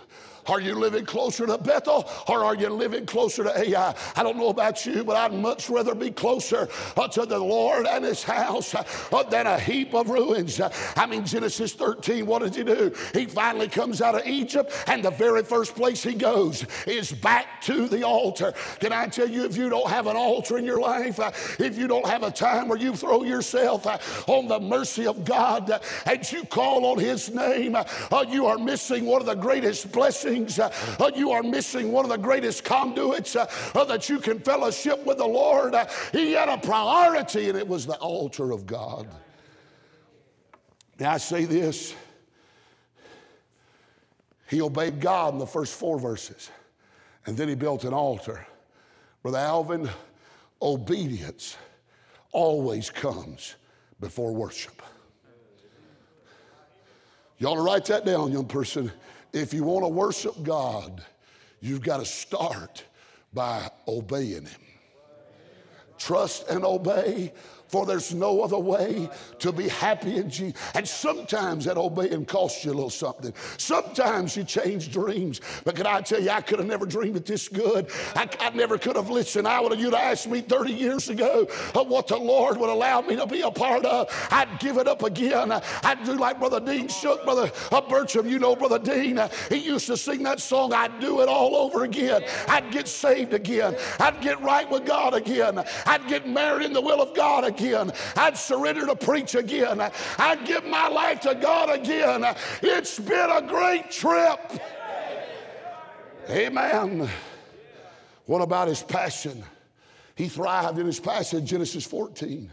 Are 0.46 0.60
you 0.60 0.74
living 0.74 1.06
closer 1.06 1.46
to 1.46 1.58
Bethel 1.58 2.08
or 2.28 2.44
are 2.44 2.54
you 2.54 2.68
living 2.68 3.06
closer 3.06 3.44
to 3.44 3.58
Ai? 3.58 3.94
I 4.16 4.22
don't 4.22 4.36
know 4.36 4.48
about 4.48 4.84
you, 4.84 5.04
but 5.04 5.16
I'd 5.16 5.32
much 5.32 5.70
rather 5.70 5.94
be 5.94 6.10
closer 6.10 6.68
uh, 6.96 7.08
to 7.08 7.24
the 7.24 7.38
Lord 7.38 7.86
and 7.86 8.04
his 8.04 8.22
house 8.22 8.74
uh, 8.74 9.22
than 9.30 9.46
a 9.46 9.58
heap 9.58 9.94
of 9.94 10.10
ruins. 10.10 10.60
I 10.96 11.06
mean, 11.06 11.24
Genesis 11.24 11.72
13, 11.72 12.26
what 12.26 12.42
did 12.42 12.54
he 12.54 12.64
do? 12.64 12.94
He 13.12 13.26
finally 13.26 13.68
comes 13.68 14.02
out 14.02 14.14
of 14.14 14.26
Egypt, 14.26 14.72
and 14.86 15.04
the 15.04 15.10
very 15.10 15.42
first 15.42 15.74
place 15.74 16.02
he 16.02 16.14
goes 16.14 16.66
is 16.86 17.12
back 17.12 17.62
to 17.62 17.88
the 17.88 18.02
altar. 18.02 18.52
Can 18.80 18.92
I 18.92 19.06
tell 19.06 19.28
you, 19.28 19.44
if 19.44 19.56
you 19.56 19.68
don't 19.68 19.88
have 19.88 20.06
an 20.06 20.16
altar 20.16 20.58
in 20.58 20.64
your 20.64 20.80
life, 20.80 21.20
uh, 21.20 21.30
if 21.58 21.78
you 21.78 21.88
don't 21.88 22.06
have 22.06 22.22
a 22.22 22.30
time 22.30 22.68
where 22.68 22.78
you 22.78 22.94
throw 22.94 23.22
yourself 23.22 23.86
on 24.28 24.48
the 24.48 24.60
mercy 24.60 25.06
of 25.06 25.24
God 25.24 25.80
and 26.06 26.32
you 26.32 26.44
call 26.44 26.84
on 26.86 26.98
his 26.98 27.32
name, 27.32 27.76
you 28.28 28.46
are 28.46 28.58
missing 28.58 29.06
one 29.06 29.20
of 29.20 29.26
the 29.26 29.34
greatest 29.34 29.90
blessings 29.90 30.33
things, 30.34 30.58
uh, 30.58 30.72
uh, 30.98 31.10
you 31.14 31.30
are 31.30 31.42
missing 31.42 31.92
one 31.92 32.04
of 32.04 32.10
the 32.10 32.16
greatest 32.16 32.64
conduits 32.64 33.36
uh, 33.36 33.46
that 33.84 34.08
you 34.08 34.18
can 34.18 34.40
fellowship 34.40 35.04
with 35.06 35.18
the 35.18 35.26
Lord. 35.26 35.74
He 36.12 36.32
had 36.32 36.48
a 36.48 36.58
priority, 36.58 37.48
and 37.48 37.58
it 37.58 37.66
was 37.66 37.86
the 37.86 37.96
altar 37.96 38.50
of 38.50 38.66
God. 38.66 39.08
Now, 40.98 41.12
I 41.12 41.18
say 41.18 41.44
this 41.44 41.94
he 44.48 44.60
obeyed 44.60 45.00
God 45.00 45.32
in 45.32 45.38
the 45.38 45.46
first 45.46 45.74
four 45.74 45.98
verses, 45.98 46.50
and 47.26 47.36
then 47.36 47.48
he 47.48 47.54
built 47.54 47.84
an 47.84 47.94
altar. 47.94 48.46
Brother 49.22 49.38
Alvin, 49.38 49.88
obedience 50.60 51.56
always 52.32 52.90
comes 52.90 53.54
before 54.00 54.32
worship. 54.32 54.82
You 57.38 57.48
ought 57.48 57.56
to 57.56 57.62
write 57.62 57.86
that 57.86 58.04
down, 58.04 58.32
young 58.32 58.46
person. 58.46 58.92
If 59.34 59.52
you 59.52 59.64
want 59.64 59.84
to 59.84 59.88
worship 59.88 60.44
God, 60.44 61.04
you've 61.60 61.82
got 61.82 61.96
to 61.96 62.04
start 62.04 62.84
by 63.32 63.68
obeying 63.88 64.46
Him. 64.46 64.60
Trust 65.98 66.48
and 66.48 66.64
obey 66.64 67.32
for 67.74 67.84
there's 67.84 68.14
no 68.14 68.40
other 68.40 68.56
way 68.56 69.10
to 69.40 69.50
be 69.50 69.68
happy 69.68 70.18
in 70.18 70.30
Jesus. 70.30 70.56
And 70.76 70.86
sometimes 70.86 71.64
that 71.64 71.76
obeying 71.76 72.24
costs 72.24 72.64
you 72.64 72.70
a 72.70 72.72
little 72.72 72.88
something. 72.88 73.34
Sometimes 73.58 74.36
you 74.36 74.44
change 74.44 74.92
dreams. 74.92 75.40
But 75.64 75.74
can 75.74 75.84
I 75.84 76.00
tell 76.00 76.22
you, 76.22 76.30
I 76.30 76.40
could 76.40 76.60
have 76.60 76.68
never 76.68 76.86
dreamed 76.86 77.16
it 77.16 77.26
this 77.26 77.48
good. 77.48 77.90
I, 78.14 78.28
I 78.38 78.50
never 78.50 78.78
could 78.78 78.94
have 78.94 79.10
listened. 79.10 79.48
I 79.48 79.58
would 79.58 79.72
have, 79.72 79.80
you'd 79.80 79.92
asked 79.92 80.28
me 80.28 80.40
30 80.40 80.72
years 80.72 81.08
ago 81.08 81.48
of 81.74 81.88
what 81.88 82.06
the 82.06 82.16
Lord 82.16 82.58
would 82.58 82.70
allow 82.70 83.00
me 83.00 83.16
to 83.16 83.26
be 83.26 83.40
a 83.40 83.50
part 83.50 83.84
of. 83.84 84.06
I'd 84.30 84.60
give 84.60 84.78
it 84.78 84.86
up 84.86 85.02
again. 85.02 85.50
I'd 85.50 86.04
do 86.04 86.12
like 86.12 86.38
Brother 86.38 86.60
Dean 86.60 86.86
Shook, 86.86 87.24
Brother 87.24 87.50
uh, 87.72 87.80
Bircham. 87.80 88.30
You 88.30 88.38
know 88.38 88.54
Brother 88.54 88.78
Dean. 88.78 89.18
He 89.48 89.56
used 89.56 89.88
to 89.88 89.96
sing 89.96 90.22
that 90.22 90.38
song. 90.38 90.72
I'd 90.72 91.00
do 91.00 91.22
it 91.22 91.28
all 91.28 91.56
over 91.56 91.82
again. 91.82 92.22
I'd 92.46 92.70
get 92.70 92.86
saved 92.86 93.34
again. 93.34 93.76
I'd 93.98 94.20
get 94.20 94.40
right 94.42 94.70
with 94.70 94.86
God 94.86 95.14
again. 95.14 95.58
I'd 95.86 96.06
get 96.06 96.28
married 96.28 96.66
in 96.66 96.72
the 96.72 96.80
will 96.80 97.02
of 97.02 97.16
God 97.16 97.42
again 97.42 97.63
again. 97.64 97.92
I'd 98.16 98.36
surrender 98.36 98.86
to 98.86 98.96
preach 98.96 99.34
again. 99.34 99.80
I'd 100.18 100.46
give 100.46 100.64
my 100.64 100.88
life 100.88 101.20
to 101.22 101.34
God 101.34 101.70
again. 101.70 102.24
It's 102.62 102.98
been 102.98 103.30
a 103.30 103.42
great 103.42 103.90
trip. 103.90 104.40
Amen. 106.28 107.08
What 108.26 108.40
about 108.40 108.68
his 108.68 108.82
passion? 108.82 109.44
He 110.14 110.28
thrived 110.28 110.78
in 110.78 110.86
his 110.86 111.00
passion, 111.00 111.44
Genesis 111.44 111.84
14. 111.84 112.50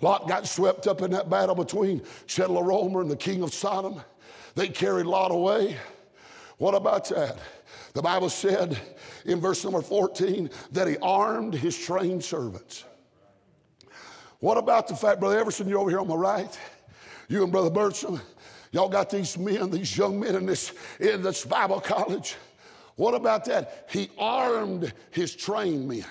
Lot 0.00 0.28
got 0.28 0.46
swept 0.46 0.86
up 0.86 1.02
in 1.02 1.10
that 1.10 1.28
battle 1.28 1.54
between 1.54 2.00
Chedorlaomer 2.26 3.00
and 3.02 3.10
the 3.10 3.16
king 3.16 3.42
of 3.42 3.52
Sodom. 3.52 4.00
They 4.54 4.68
carried 4.68 5.06
Lot 5.06 5.30
away. 5.30 5.76
What 6.58 6.74
about 6.74 7.08
that? 7.08 7.38
The 7.94 8.02
Bible 8.02 8.28
said 8.28 8.78
in 9.24 9.40
verse 9.40 9.64
number 9.64 9.82
14 9.82 10.50
that 10.72 10.86
he 10.86 10.96
armed 10.98 11.54
his 11.54 11.76
trained 11.76 12.22
servants. 12.22 12.84
What 14.40 14.56
about 14.56 14.88
the 14.88 14.96
fact, 14.96 15.20
Brother 15.20 15.38
Everson, 15.38 15.68
you're 15.68 15.78
over 15.78 15.90
here 15.90 16.00
on 16.00 16.08
my 16.08 16.14
right? 16.14 16.58
You 17.28 17.42
and 17.42 17.52
Brother 17.52 17.70
Bertram, 17.70 18.20
y'all 18.72 18.88
got 18.88 19.10
these 19.10 19.38
men, 19.38 19.70
these 19.70 19.96
young 19.96 20.18
men 20.18 20.34
in 20.34 20.46
this, 20.46 20.72
in 20.98 21.22
this 21.22 21.44
Bible 21.44 21.80
college. 21.80 22.36
What 22.96 23.14
about 23.14 23.44
that? 23.44 23.86
He 23.90 24.10
armed 24.18 24.92
his 25.10 25.36
trained 25.36 25.86
men. 25.86 26.04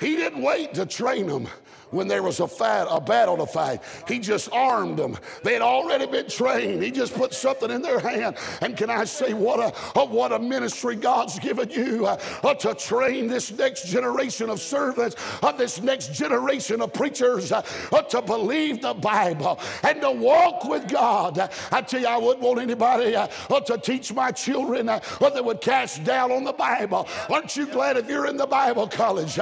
He 0.00 0.16
didn't 0.16 0.42
wait 0.42 0.74
to 0.74 0.86
train 0.86 1.26
them 1.26 1.46
when 1.90 2.08
there 2.08 2.22
was 2.22 2.40
a, 2.40 2.48
fight, 2.48 2.86
a 2.90 3.00
battle 3.00 3.36
to 3.36 3.46
fight. 3.46 3.82
He 4.08 4.18
just 4.18 4.50
armed 4.52 4.98
them. 4.98 5.16
They 5.42 5.52
had 5.52 5.62
already 5.62 6.06
been 6.06 6.28
trained. 6.28 6.82
He 6.82 6.90
just 6.90 7.14
put 7.14 7.34
something 7.34 7.70
in 7.70 7.82
their 7.82 7.98
hand. 7.98 8.36
And 8.60 8.76
can 8.76 8.90
I 8.90 9.04
say, 9.04 9.34
what 9.34 9.60
a, 9.60 9.98
a 9.98 10.04
what 10.04 10.32
a 10.32 10.38
ministry 10.38 10.96
God's 10.96 11.38
given 11.38 11.70
you 11.70 12.06
uh, 12.06 12.20
uh, 12.42 12.54
to 12.54 12.74
train 12.74 13.26
this 13.26 13.52
next 13.52 13.86
generation 13.86 14.50
of 14.50 14.60
servants, 14.60 15.16
uh, 15.42 15.52
this 15.52 15.82
next 15.82 16.14
generation 16.14 16.80
of 16.80 16.92
preachers 16.92 17.52
uh, 17.52 17.62
uh, 17.92 18.02
to 18.02 18.22
believe 18.22 18.80
the 18.80 18.94
Bible 18.94 19.58
and 19.82 20.00
to 20.00 20.10
walk 20.10 20.64
with 20.64 20.88
God. 20.88 21.38
I 21.72 21.80
tell 21.82 22.00
you, 22.00 22.06
I 22.06 22.16
wouldn't 22.16 22.40
want 22.40 22.60
anybody 22.60 23.16
uh, 23.16 23.26
to 23.26 23.78
teach 23.78 24.12
my 24.12 24.30
children 24.30 24.86
that 24.86 25.44
would 25.44 25.60
cast 25.60 26.04
down 26.04 26.32
on 26.32 26.44
the 26.44 26.52
Bible. 26.52 27.08
Aren't 27.28 27.56
you 27.56 27.66
glad 27.66 27.96
if 27.96 28.08
you're 28.08 28.26
in 28.26 28.36
the 28.36 28.46
Bible 28.46 28.86
college? 28.86 29.38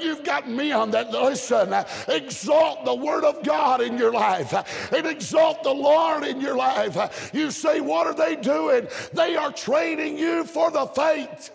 you've 0.00 0.24
got 0.24 0.48
men 0.48 0.90
that 0.90 1.10
listen 1.10 1.70
exalt 2.08 2.84
the 2.84 2.94
Word 2.94 3.24
of 3.24 3.42
God 3.44 3.80
in 3.80 3.98
your 3.98 4.12
life 4.12 4.52
and 4.92 5.06
exalt 5.06 5.62
the 5.62 5.72
Lord 5.72 6.24
in 6.24 6.40
your 6.40 6.56
life. 6.56 7.30
You 7.32 7.50
say, 7.50 7.80
What 7.80 8.06
are 8.06 8.14
they 8.14 8.36
doing? 8.36 8.88
They 9.12 9.36
are 9.36 9.52
training 9.52 10.18
you 10.18 10.44
for 10.44 10.70
the 10.70 10.86
faith. 10.86 11.50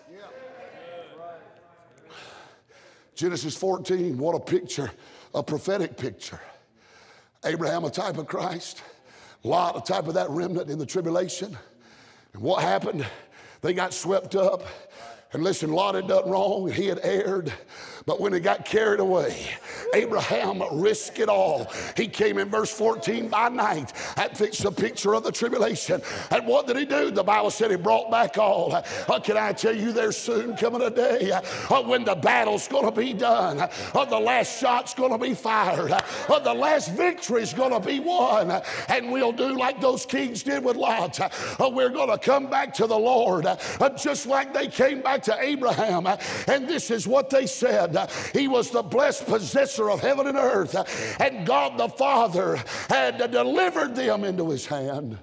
Genesis 3.14 3.56
14, 3.56 4.18
what 4.18 4.34
a 4.34 4.40
picture, 4.40 4.90
a 5.34 5.42
prophetic 5.42 5.96
picture. 5.96 6.40
Abraham, 7.44 7.84
a 7.84 7.90
type 7.90 8.18
of 8.18 8.26
Christ. 8.26 8.82
Lot, 9.42 9.76
a 9.76 9.80
type 9.80 10.06
of 10.06 10.14
that 10.14 10.28
remnant 10.28 10.68
in 10.68 10.78
the 10.78 10.84
tribulation. 10.84 11.56
And 12.34 12.42
what 12.42 12.62
happened? 12.62 13.06
They 13.62 13.72
got 13.72 13.94
swept 13.94 14.34
up. 14.34 14.64
And 15.32 15.42
listen, 15.42 15.72
Lot 15.72 15.94
had 15.94 16.08
done 16.08 16.28
wrong. 16.28 16.70
He 16.70 16.86
had 16.86 17.00
erred. 17.02 17.52
But 18.04 18.20
when 18.20 18.32
he 18.32 18.40
got 18.40 18.64
carried 18.64 19.00
away, 19.00 19.48
Abraham 19.94 20.62
risked 20.72 21.18
it 21.18 21.28
all. 21.28 21.70
He 21.96 22.08
came 22.08 22.38
in 22.38 22.48
verse 22.48 22.70
14 22.70 23.28
by 23.28 23.48
night. 23.48 23.92
That 24.16 24.36
fixed 24.36 24.62
the 24.62 24.72
picture 24.72 25.14
of 25.14 25.24
the 25.24 25.32
tribulation. 25.32 26.00
And 26.30 26.46
what 26.46 26.66
did 26.66 26.76
he 26.76 26.84
do? 26.84 27.10
The 27.10 27.22
Bible 27.22 27.50
said 27.50 27.70
he 27.70 27.76
brought 27.76 28.10
back 28.10 28.38
all. 28.38 28.74
Uh, 28.74 29.20
can 29.20 29.36
I 29.36 29.52
tell 29.52 29.74
you, 29.74 29.92
there's 29.92 30.16
soon 30.16 30.56
coming 30.56 30.82
a 30.82 30.90
day 30.90 31.30
uh, 31.32 31.82
when 31.82 32.04
the 32.04 32.14
battle's 32.14 32.68
going 32.68 32.84
to 32.84 32.92
be 32.92 33.12
done, 33.12 33.60
uh, 33.60 34.04
the 34.04 34.18
last 34.18 34.60
shot's 34.60 34.94
going 34.94 35.12
to 35.12 35.18
be 35.18 35.34
fired, 35.34 35.92
uh, 35.92 36.38
the 36.38 36.54
last 36.54 36.92
victory's 36.92 37.52
going 37.52 37.72
to 37.72 37.86
be 37.86 38.00
won. 38.00 38.62
And 38.88 39.10
we'll 39.10 39.32
do 39.32 39.56
like 39.56 39.80
those 39.80 40.06
kings 40.06 40.42
did 40.42 40.64
with 40.64 40.76
Lot. 40.76 41.18
Uh, 41.20 41.70
we're 41.72 41.90
going 41.90 42.10
to 42.10 42.18
come 42.18 42.46
back 42.46 42.72
to 42.74 42.86
the 42.86 42.98
Lord 42.98 43.46
uh, 43.46 43.56
just 43.96 44.26
like 44.26 44.52
they 44.52 44.68
came 44.68 45.00
back 45.00 45.22
to 45.24 45.36
Abraham. 45.40 46.06
And 46.46 46.68
this 46.68 46.90
is 46.90 47.06
what 47.06 47.30
they 47.30 47.46
said. 47.46 47.96
He 48.32 48.48
was 48.48 48.70
the 48.70 48.82
blessed 48.82 49.26
possessor 49.26 49.75
of 49.78 50.00
heaven 50.00 50.26
and 50.26 50.36
earth, 50.36 50.74
and 51.20 51.46
God 51.46 51.78
the 51.78 51.88
Father 51.88 52.62
had 52.88 53.18
delivered 53.30 53.94
them 53.94 54.24
into 54.24 54.50
his 54.50 54.66
hand. 54.66 55.18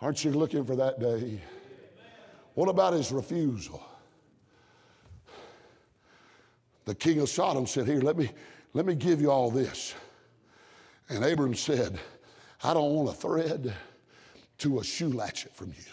Aren't 0.00 0.24
you 0.24 0.32
looking 0.32 0.64
for 0.64 0.76
that 0.76 1.00
day? 1.00 1.40
What 2.54 2.68
about 2.68 2.92
his 2.92 3.12
refusal? 3.12 3.82
The 6.84 6.94
king 6.94 7.20
of 7.20 7.28
Sodom 7.28 7.66
said, 7.66 7.86
Here, 7.86 8.00
let 8.00 8.16
me, 8.16 8.30
let 8.74 8.84
me 8.84 8.94
give 8.94 9.20
you 9.20 9.30
all 9.30 9.50
this. 9.50 9.94
And 11.08 11.24
Abram 11.24 11.54
said, 11.54 11.98
I 12.64 12.74
don't 12.74 12.92
want 12.94 13.08
a 13.08 13.12
thread 13.12 13.72
to 14.58 14.80
a 14.80 14.84
shoe 14.84 15.10
latchet 15.10 15.54
from 15.54 15.68
you. 15.68 15.92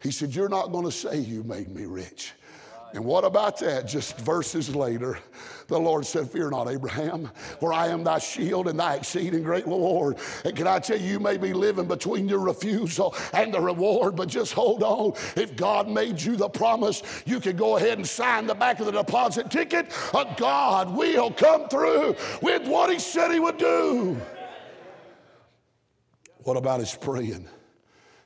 He 0.00 0.10
said, 0.10 0.34
You're 0.34 0.48
not 0.48 0.72
going 0.72 0.84
to 0.84 0.92
say 0.92 1.18
you 1.18 1.42
made 1.44 1.74
me 1.74 1.86
rich 1.86 2.32
And 2.94 3.04
what 3.04 3.24
about 3.24 3.58
that? 3.58 3.88
Just 3.88 4.16
verses 4.18 4.74
later, 4.74 5.18
the 5.66 5.78
Lord 5.78 6.06
said, 6.06 6.30
Fear 6.30 6.50
not, 6.50 6.68
Abraham, 6.68 7.28
for 7.58 7.72
I 7.72 7.88
am 7.88 8.04
thy 8.04 8.20
shield 8.20 8.68
and 8.68 8.78
thy 8.78 8.94
exceeding 8.94 9.42
great 9.42 9.66
reward. 9.66 10.18
And 10.44 10.54
can 10.54 10.68
I 10.68 10.78
tell 10.78 11.00
you, 11.00 11.08
you 11.08 11.20
may 11.20 11.36
be 11.36 11.52
living 11.52 11.86
between 11.86 12.28
your 12.28 12.38
refusal 12.38 13.12
and 13.32 13.52
the 13.52 13.60
reward, 13.60 14.14
but 14.14 14.28
just 14.28 14.52
hold 14.52 14.84
on. 14.84 15.14
If 15.34 15.56
God 15.56 15.88
made 15.88 16.22
you 16.22 16.36
the 16.36 16.48
promise, 16.48 17.02
you 17.26 17.40
can 17.40 17.56
go 17.56 17.78
ahead 17.78 17.98
and 17.98 18.06
sign 18.06 18.46
the 18.46 18.54
back 18.54 18.78
of 18.78 18.86
the 18.86 18.92
deposit 18.92 19.50
ticket. 19.50 19.92
But 20.12 20.36
God 20.36 20.96
will 20.96 21.32
come 21.32 21.68
through 21.68 22.14
with 22.42 22.68
what 22.68 22.92
He 22.92 23.00
said 23.00 23.32
He 23.32 23.40
would 23.40 23.58
do. 23.58 24.20
What 26.44 26.56
about 26.56 26.80
his 26.80 26.94
praying? 26.94 27.48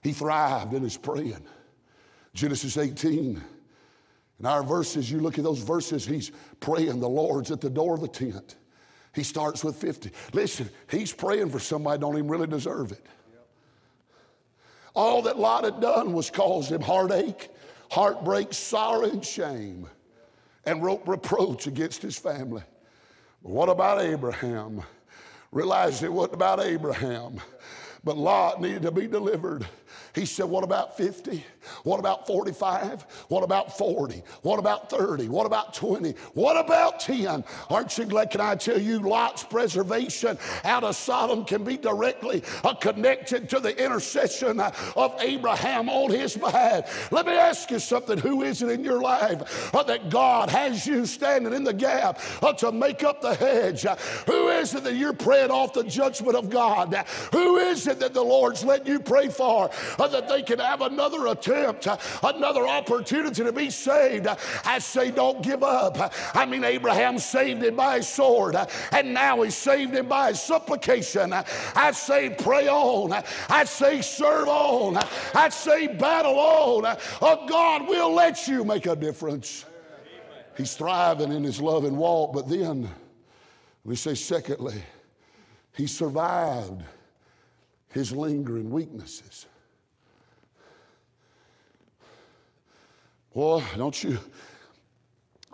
He 0.02 0.12
thrived 0.12 0.74
in 0.74 0.82
his 0.82 0.96
praying. 0.96 1.46
Genesis 2.34 2.76
18. 2.76 3.42
In 4.40 4.46
our 4.46 4.62
verses, 4.62 5.10
you 5.10 5.20
look 5.20 5.38
at 5.38 5.44
those 5.44 5.58
verses, 5.60 6.06
he's 6.06 6.30
praying. 6.60 7.00
The 7.00 7.08
Lord's 7.08 7.50
at 7.50 7.60
the 7.60 7.70
door 7.70 7.94
of 7.94 8.00
the 8.00 8.08
tent. 8.08 8.56
He 9.14 9.24
starts 9.24 9.64
with 9.64 9.76
50. 9.76 10.10
Listen, 10.32 10.70
he's 10.90 11.12
praying 11.12 11.50
for 11.50 11.58
somebody 11.58 12.00
don't 12.00 12.16
even 12.16 12.28
really 12.28 12.46
deserve 12.46 12.92
it. 12.92 13.04
All 14.94 15.22
that 15.22 15.38
Lot 15.38 15.64
had 15.64 15.80
done 15.80 16.12
was 16.12 16.30
cause 16.30 16.70
him 16.70 16.80
heartache, 16.80 17.50
heartbreak, 17.90 18.52
sorrow, 18.52 19.04
and 19.04 19.24
shame, 19.24 19.88
and 20.64 20.82
wrote 20.82 21.02
reproach 21.06 21.66
against 21.66 22.02
his 22.02 22.18
family. 22.18 22.62
But 23.42 23.52
what 23.52 23.68
about 23.68 24.00
Abraham? 24.00 24.82
Realized 25.50 26.02
it 26.02 26.12
wasn't 26.12 26.34
about 26.34 26.60
Abraham, 26.60 27.40
but 28.04 28.16
Lot 28.16 28.60
needed 28.60 28.82
to 28.82 28.90
be 28.90 29.06
delivered. 29.06 29.66
He 30.14 30.26
said, 30.26 30.46
What 30.46 30.64
about 30.64 30.96
50? 30.96 31.44
What 31.84 31.98
about 31.98 32.26
45? 32.26 33.06
What 33.28 33.42
about 33.42 33.76
40? 33.76 34.22
What 34.42 34.58
about 34.58 34.90
30? 34.90 35.28
What 35.28 35.46
about 35.46 35.74
20? 35.74 36.12
What 36.34 36.56
about 36.56 37.00
10? 37.00 37.44
Aren't 37.70 37.98
you 37.98 38.04
glad? 38.04 38.30
Can 38.30 38.40
I 38.40 38.54
tell 38.54 38.80
you, 38.80 39.00
Lot's 39.00 39.44
preservation 39.44 40.38
out 40.64 40.84
of 40.84 40.96
Sodom 40.96 41.44
can 41.44 41.64
be 41.64 41.76
directly 41.76 42.42
uh, 42.64 42.74
connected 42.74 43.48
to 43.50 43.60
the 43.60 43.76
intercession 43.82 44.60
uh, 44.60 44.72
of 44.96 45.14
Abraham 45.20 45.88
on 45.88 46.10
his 46.10 46.36
behalf? 46.36 47.10
Let 47.12 47.26
me 47.26 47.32
ask 47.32 47.70
you 47.70 47.78
something. 47.78 48.18
Who 48.18 48.42
is 48.42 48.62
it 48.62 48.70
in 48.70 48.84
your 48.84 49.00
life 49.00 49.74
uh, 49.74 49.82
that 49.84 50.10
God 50.10 50.50
has 50.50 50.86
you 50.86 51.06
standing 51.06 51.52
in 51.52 51.64
the 51.64 51.74
gap 51.74 52.20
to 52.58 52.72
make 52.72 53.04
up 53.04 53.20
the 53.20 53.34
hedge? 53.34 53.86
Who 54.26 54.48
is 54.48 54.74
it 54.74 54.84
that 54.84 54.94
you're 54.94 55.12
praying 55.12 55.50
off 55.50 55.72
the 55.72 55.84
judgment 55.84 56.36
of 56.36 56.50
God? 56.50 56.94
Who 57.32 57.56
is 57.56 57.86
it 57.86 58.00
that 58.00 58.14
the 58.14 58.22
Lord's 58.22 58.64
letting 58.64 58.86
you 58.86 59.00
pray 59.00 59.28
for 59.28 59.70
that 59.98 60.28
they 60.28 60.42
can 60.42 60.58
have 60.58 60.82
another 60.82 61.26
attempt? 61.26 61.48
Attempt, 61.64 62.02
another 62.22 62.66
opportunity 62.66 63.42
to 63.44 63.52
be 63.52 63.70
saved. 63.70 64.26
I 64.64 64.78
say, 64.78 65.10
don't 65.10 65.42
give 65.42 65.62
up. 65.62 66.12
I 66.34 66.46
mean, 66.46 66.64
Abraham 66.64 67.18
saved 67.18 67.62
him 67.62 67.76
by 67.76 67.96
his 67.96 68.08
sword, 68.08 68.56
and 68.92 69.14
now 69.14 69.42
he 69.42 69.50
saved 69.50 69.94
him 69.94 70.08
by 70.08 70.28
his 70.28 70.40
supplication. 70.40 71.32
I 71.32 71.92
say, 71.92 72.30
pray 72.30 72.68
on. 72.68 73.22
I 73.48 73.64
say, 73.64 74.02
serve 74.02 74.48
on. 74.48 74.98
I 75.34 75.48
say, 75.48 75.86
battle 75.86 76.38
on. 76.38 76.96
Oh, 77.20 77.46
God 77.48 77.88
will 77.88 78.12
let 78.12 78.46
you 78.48 78.64
make 78.64 78.86
a 78.86 78.96
difference. 78.96 79.64
He's 80.56 80.74
thriving 80.74 81.32
in 81.32 81.44
his 81.44 81.60
love 81.60 81.84
and 81.84 81.96
walk, 81.96 82.32
but 82.32 82.48
then 82.48 82.88
we 83.84 83.94
say, 83.94 84.14
secondly, 84.14 84.82
he 85.76 85.86
survived 85.86 86.82
his 87.90 88.12
lingering 88.12 88.68
weaknesses. 88.70 89.46
Boy, 93.34 93.62
don't 93.76 94.02
you? 94.02 94.18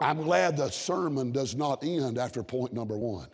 I'm 0.01 0.23
glad 0.23 0.57
the 0.57 0.71
sermon 0.71 1.33
does 1.33 1.55
not 1.55 1.85
end 1.85 2.19
after 2.19 2.43
point 2.43 2.73
number 2.73 2.97
one. 2.97 3.29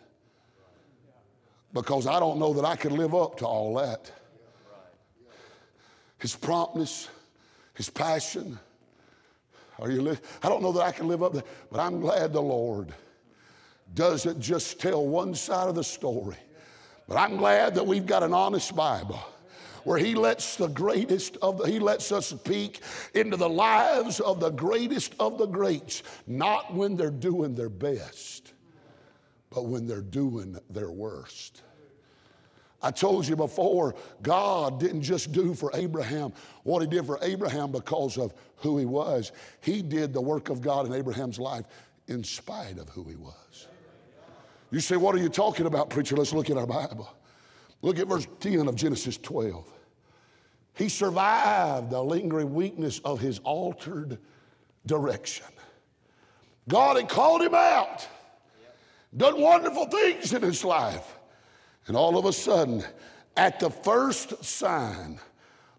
Because 1.73 2.05
I 2.05 2.19
don't 2.19 2.37
know 2.37 2.53
that 2.53 2.65
I 2.65 2.75
could 2.75 2.91
live 2.91 3.15
up 3.15 3.37
to 3.37 3.45
all 3.45 3.75
that. 3.75 4.11
His 6.19 6.35
promptness, 6.35 7.09
his 7.73 7.89
passion. 7.89 8.59
Are 9.79 9.89
you 9.89 10.01
li- 10.01 10.19
I 10.43 10.49
don't 10.49 10.61
know 10.61 10.71
that 10.73 10.83
I 10.83 10.91
can 10.91 11.07
live 11.07 11.23
up 11.23 11.33
to 11.33 11.43
but 11.71 11.79
I'm 11.79 11.99
glad 11.99 12.33
the 12.33 12.41
Lord 12.41 12.93
doesn't 13.95 14.39
just 14.39 14.79
tell 14.79 15.05
one 15.05 15.33
side 15.33 15.67
of 15.67 15.75
the 15.75 15.83
story. 15.83 16.37
But 17.07 17.17
I'm 17.17 17.37
glad 17.37 17.75
that 17.75 17.85
we've 17.85 18.05
got 18.05 18.23
an 18.23 18.33
honest 18.33 18.75
Bible 18.75 19.19
where 19.83 19.97
he 19.97 20.15
lets 20.15 20.55
the 20.55 20.67
greatest 20.67 21.37
of 21.41 21.57
the, 21.57 21.65
he 21.65 21.79
lets 21.79 22.11
us 22.11 22.33
peek 22.33 22.81
into 23.13 23.37
the 23.37 23.49
lives 23.49 24.19
of 24.19 24.39
the 24.39 24.49
greatest 24.49 25.15
of 25.19 25.37
the 25.37 25.45
greats, 25.45 26.03
not 26.27 26.73
when 26.73 26.95
they're 26.95 27.09
doing 27.09 27.55
their 27.55 27.69
best, 27.69 28.53
but 29.49 29.65
when 29.65 29.87
they're 29.87 30.01
doing 30.01 30.57
their 30.69 30.91
worst. 30.91 31.63
I 32.83 32.89
told 32.89 33.27
you 33.27 33.35
before, 33.35 33.93
God 34.23 34.79
didn't 34.79 35.03
just 35.03 35.31
do 35.31 35.53
for 35.53 35.69
Abraham 35.75 36.33
what 36.63 36.81
he 36.81 36.87
did 36.87 37.05
for 37.05 37.19
Abraham 37.21 37.71
because 37.71 38.17
of 38.17 38.33
who 38.57 38.77
he 38.77 38.85
was. 38.85 39.31
He 39.61 39.81
did 39.81 40.13
the 40.13 40.21
work 40.21 40.49
of 40.49 40.61
God 40.61 40.87
in 40.87 40.93
Abraham's 40.93 41.39
life 41.39 41.65
in 42.07 42.23
spite 42.23 42.79
of 42.79 42.89
who 42.89 43.03
he 43.03 43.15
was. 43.15 43.67
You 44.71 44.79
say, 44.79 44.95
What 44.95 45.13
are 45.13 45.19
you 45.19 45.29
talking 45.29 45.65
about, 45.65 45.89
preacher? 45.89 46.15
Let's 46.15 46.33
look 46.33 46.49
at 46.49 46.57
our 46.57 46.65
Bible. 46.65 47.09
Look 47.81 47.99
at 47.99 48.07
verse 48.07 48.27
10 48.39 48.67
of 48.67 48.75
Genesis 48.75 49.17
12. 49.17 49.67
He 50.75 50.89
survived 50.89 51.89
the 51.89 52.01
lingering 52.01 52.53
weakness 52.53 52.99
of 52.99 53.19
his 53.19 53.39
altered 53.39 54.19
direction. 54.85 55.47
God 56.67 56.97
had 56.97 57.09
called 57.09 57.41
him 57.41 57.55
out, 57.55 58.07
done 59.15 59.41
wonderful 59.41 59.87
things 59.87 60.33
in 60.33 60.41
his 60.41 60.63
life. 60.63 61.17
And 61.87 61.97
all 61.97 62.17
of 62.17 62.25
a 62.25 62.33
sudden, 62.33 62.83
at 63.35 63.59
the 63.59 63.69
first 63.69 64.43
sign 64.43 65.19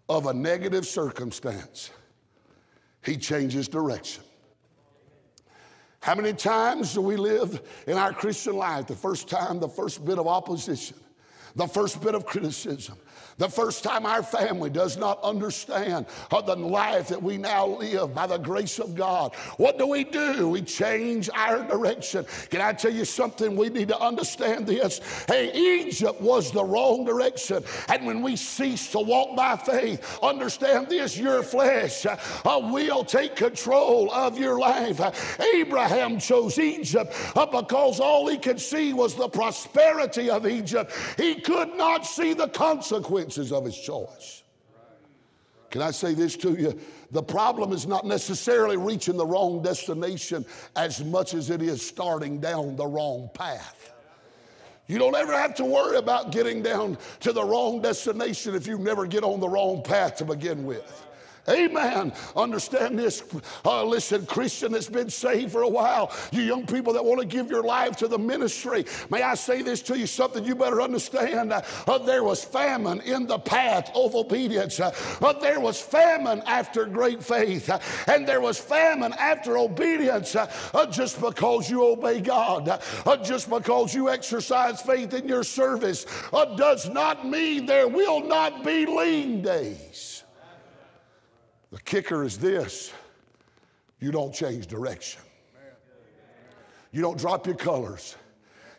of 0.09 0.25
a 0.27 0.33
negative 0.33 0.85
circumstance, 0.85 1.89
he 3.03 3.17
changes 3.17 3.67
direction. 3.67 4.23
How 6.01 6.15
many 6.15 6.33
times 6.33 6.93
do 6.93 7.01
we 7.01 7.15
live 7.15 7.61
in 7.87 7.97
our 7.97 8.11
Christian 8.11 8.57
life? 8.57 8.87
The 8.87 8.95
first 8.95 9.29
time, 9.29 9.59
the 9.59 9.69
first 9.69 10.03
bit 10.03 10.19
of 10.19 10.27
opposition, 10.27 10.97
the 11.55 11.67
first 11.67 12.01
bit 12.01 12.15
of 12.15 12.25
criticism, 12.25 12.97
the 13.37 13.49
first 13.49 13.83
time 13.83 14.05
our 14.05 14.23
family 14.23 14.69
does 14.69 14.97
not 14.97 15.21
understand 15.23 16.05
the 16.29 16.55
life 16.55 17.07
that 17.07 17.21
we 17.21 17.37
now 17.37 17.65
live 17.65 18.13
by 18.13 18.27
the 18.27 18.37
grace 18.37 18.79
of 18.79 18.95
God, 18.95 19.33
what 19.57 19.77
do 19.77 19.87
we 19.87 20.03
do? 20.03 20.49
We 20.49 20.61
change 20.61 21.29
our 21.33 21.63
direction. 21.63 22.25
Can 22.49 22.61
I 22.61 22.73
tell 22.73 22.93
you 22.93 23.05
something? 23.05 23.55
We 23.55 23.69
need 23.69 23.87
to 23.89 23.99
understand 23.99 24.67
this. 24.67 24.99
Hey, 25.27 25.51
Egypt 25.53 26.19
was 26.21 26.51
the 26.51 26.63
wrong 26.63 27.05
direction. 27.05 27.63
And 27.87 28.05
when 28.05 28.21
we 28.21 28.35
cease 28.35 28.91
to 28.91 28.99
walk 28.99 29.35
by 29.35 29.55
faith, 29.55 30.19
understand 30.21 30.89
this 30.89 31.17
your 31.17 31.43
flesh 31.43 32.05
uh, 32.05 32.17
will 32.71 33.03
take 33.03 33.35
control 33.35 34.11
of 34.11 34.37
your 34.37 34.59
life. 34.59 35.39
Abraham 35.55 36.19
chose 36.19 36.59
Egypt 36.59 37.13
uh, 37.35 37.45
because 37.45 37.99
all 37.99 38.27
he 38.27 38.37
could 38.37 38.59
see 38.59 38.93
was 38.93 39.15
the 39.15 39.29
prosperity 39.29 40.29
of 40.29 40.45
Egypt, 40.45 40.91
he 41.17 41.35
could 41.35 41.75
not 41.75 42.05
see 42.05 42.33
the 42.33 42.47
consequences 42.49 43.02
consequences 43.03 43.51
of 43.51 43.65
his 43.65 43.77
choice. 43.77 44.43
Can 45.69 45.81
I 45.81 45.91
say 45.91 46.13
this 46.13 46.37
to 46.37 46.53
you? 46.53 46.79
The 47.11 47.23
problem 47.23 47.73
is 47.73 47.87
not 47.87 48.05
necessarily 48.05 48.77
reaching 48.77 49.17
the 49.17 49.25
wrong 49.25 49.61
destination 49.61 50.45
as 50.75 51.03
much 51.03 51.33
as 51.33 51.49
it 51.49 51.61
is 51.61 51.85
starting 51.85 52.39
down 52.39 52.75
the 52.75 52.85
wrong 52.85 53.29
path. 53.33 53.91
You 54.87 54.99
don't 54.99 55.15
ever 55.15 55.33
have 55.33 55.55
to 55.55 55.65
worry 55.65 55.97
about 55.97 56.31
getting 56.31 56.61
down 56.61 56.97
to 57.21 57.33
the 57.33 57.43
wrong 57.43 57.81
destination 57.81 58.53
if 58.53 58.67
you 58.67 58.77
never 58.77 59.07
get 59.07 59.23
on 59.23 59.39
the 59.39 59.49
wrong 59.49 59.81
path 59.81 60.17
to 60.17 60.25
begin 60.25 60.65
with. 60.65 61.07
Amen. 61.49 62.13
Understand 62.37 62.97
this. 62.97 63.21
Uh, 63.65 63.83
listen, 63.83 64.25
Christian 64.25 64.71
that's 64.71 64.87
been 64.87 65.09
saved 65.09 65.51
for 65.51 65.63
a 65.63 65.67
while, 65.67 66.15
you 66.31 66.41
young 66.41 66.65
people 66.65 66.93
that 66.93 67.03
want 67.03 67.19
to 67.19 67.27
give 67.27 67.49
your 67.49 67.63
life 67.63 67.97
to 67.97 68.07
the 68.07 68.17
ministry, 68.17 68.85
may 69.09 69.21
I 69.21 69.35
say 69.35 69.61
this 69.61 69.81
to 69.83 69.99
you 69.99 70.07
something 70.07 70.45
you 70.45 70.55
better 70.55 70.81
understand. 70.81 71.51
Uh, 71.51 71.61
uh, 71.85 71.97
there 71.97 72.23
was 72.23 72.43
famine 72.45 73.01
in 73.01 73.27
the 73.27 73.39
path 73.39 73.91
of 73.93 74.15
obedience, 74.15 74.79
uh, 74.79 74.91
there 75.41 75.59
was 75.59 75.81
famine 75.81 76.41
after 76.45 76.85
great 76.85 77.21
faith, 77.21 77.69
uh, 77.69 77.79
and 78.07 78.25
there 78.25 78.39
was 78.39 78.57
famine 78.57 79.11
after 79.13 79.57
obedience 79.57 80.37
uh, 80.37 80.47
just 80.91 81.19
because 81.19 81.69
you 81.69 81.83
obey 81.83 82.21
God, 82.21 82.81
just 83.21 83.49
because 83.49 83.93
you 83.93 84.09
exercise 84.09 84.81
faith 84.81 85.13
in 85.13 85.27
your 85.27 85.43
service, 85.43 86.05
does 86.55 86.89
not 86.89 87.27
mean 87.27 87.65
there 87.65 87.87
will 87.87 88.21
not 88.21 88.63
be 88.63 88.85
lean 88.85 89.41
days. 89.41 90.12
The 91.73 91.81
kicker 91.81 92.23
is 92.23 92.37
this 92.37 92.93
you 93.99 94.11
don't 94.11 94.31
change 94.31 94.67
direction, 94.67 95.23
you 96.91 97.01
don't 97.01 97.17
drop 97.17 97.47
your 97.47 97.55
colors, 97.55 98.15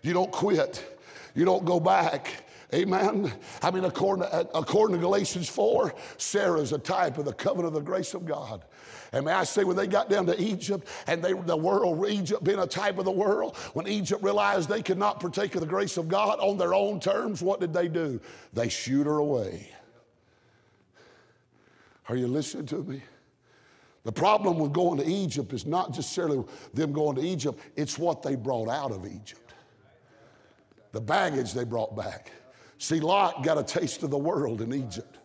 you 0.03 0.13
don't 0.13 0.31
quit, 0.31 0.97
you 1.35 1.45
don't 1.45 1.65
go 1.65 1.81
back. 1.81 2.45
Amen. 2.73 3.33
I 3.63 3.71
mean, 3.73 3.85
according 3.85 4.29
to, 4.29 4.49
according 4.57 4.97
to 4.97 5.01
Galatians 5.01 5.49
4, 5.49 5.93
Sarah 6.19 6.61
is 6.61 6.73
a 6.73 6.79
type 6.79 7.19
of 7.19 7.25
the 7.25 7.33
covenant 7.33 7.69
of 7.69 7.75
the 7.75 7.81
grace 7.81 8.15
of 8.15 8.27
God. 8.27 8.65
And 9.13 9.25
may 9.25 9.33
I 9.33 9.45
say, 9.45 9.65
when 9.65 9.77
they 9.77 9.87
got 9.87 10.09
down 10.09 10.27
to 10.27 10.41
Egypt 10.41 10.89
and 11.07 11.23
they, 11.23 11.33
the 11.33 11.57
world, 11.57 12.09
Egypt 12.09 12.43
being 12.43 12.59
a 12.59 12.67
type 12.67 12.99
of 12.99 13.05
the 13.05 13.13
world, 13.13 13.57
when 13.75 13.87
Egypt 13.87 14.23
realized 14.23 14.69
they 14.69 14.83
could 14.83 14.99
not 14.99 15.21
partake 15.21 15.55
of 15.55 15.61
the 15.61 15.67
grace 15.67 15.97
of 15.97 16.09
God 16.09 16.39
on 16.41 16.59
their 16.59 16.75
own 16.75 17.01
terms, 17.01 17.43
what 17.43 17.61
did 17.61 17.73
they 17.73 17.89
do? 17.89 18.21
They 18.53 18.69
shoot 18.69 19.05
her 19.05 19.19
away. 19.19 19.69
Are 22.09 22.17
you 22.17 22.27
listening 22.27 22.67
to 22.67 22.83
me? 22.83 23.03
The 24.05 24.13
problem 24.13 24.59
with 24.59 24.73
going 24.73 24.99
to 24.99 25.07
Egypt 25.07 25.53
is 25.53 25.65
not 25.65 25.91
necessarily 25.91 26.45
them 26.75 26.93
going 26.93 27.17
to 27.17 27.23
Egypt, 27.23 27.59
it's 27.75 27.99
what 27.99 28.23
they 28.23 28.37
brought 28.37 28.69
out 28.69 28.93
of 28.93 29.07
Egypt. 29.07 29.55
The 30.93 31.01
baggage 31.01 31.55
they 31.55 31.65
brought 31.65 31.97
back. 31.97 32.31
See, 32.79 33.01
Lot 33.01 33.43
got 33.43 33.59
a 33.59 33.63
taste 33.63 34.03
of 34.03 34.11
the 34.11 34.19
world 34.19 34.61
in 34.61 34.75
Egypt. 34.75 35.19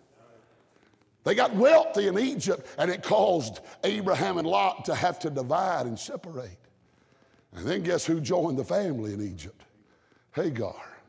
They 1.25 1.35
got 1.35 1.53
wealthy 1.55 2.07
in 2.07 2.17
Egypt, 2.17 2.65
and 2.77 2.89
it 2.89 3.03
caused 3.03 3.59
Abraham 3.83 4.37
and 4.37 4.47
Lot 4.47 4.85
to 4.85 4.95
have 4.95 5.19
to 5.19 5.29
divide 5.29 5.85
and 5.85 5.99
separate. 5.99 6.57
And 7.53 7.67
then 7.67 7.83
guess 7.83 8.05
who 8.05 8.21
joined 8.21 8.57
the 8.57 8.63
family 8.63 9.13
in 9.13 9.21
Egypt? 9.21 9.61
Hagar. 10.31 10.99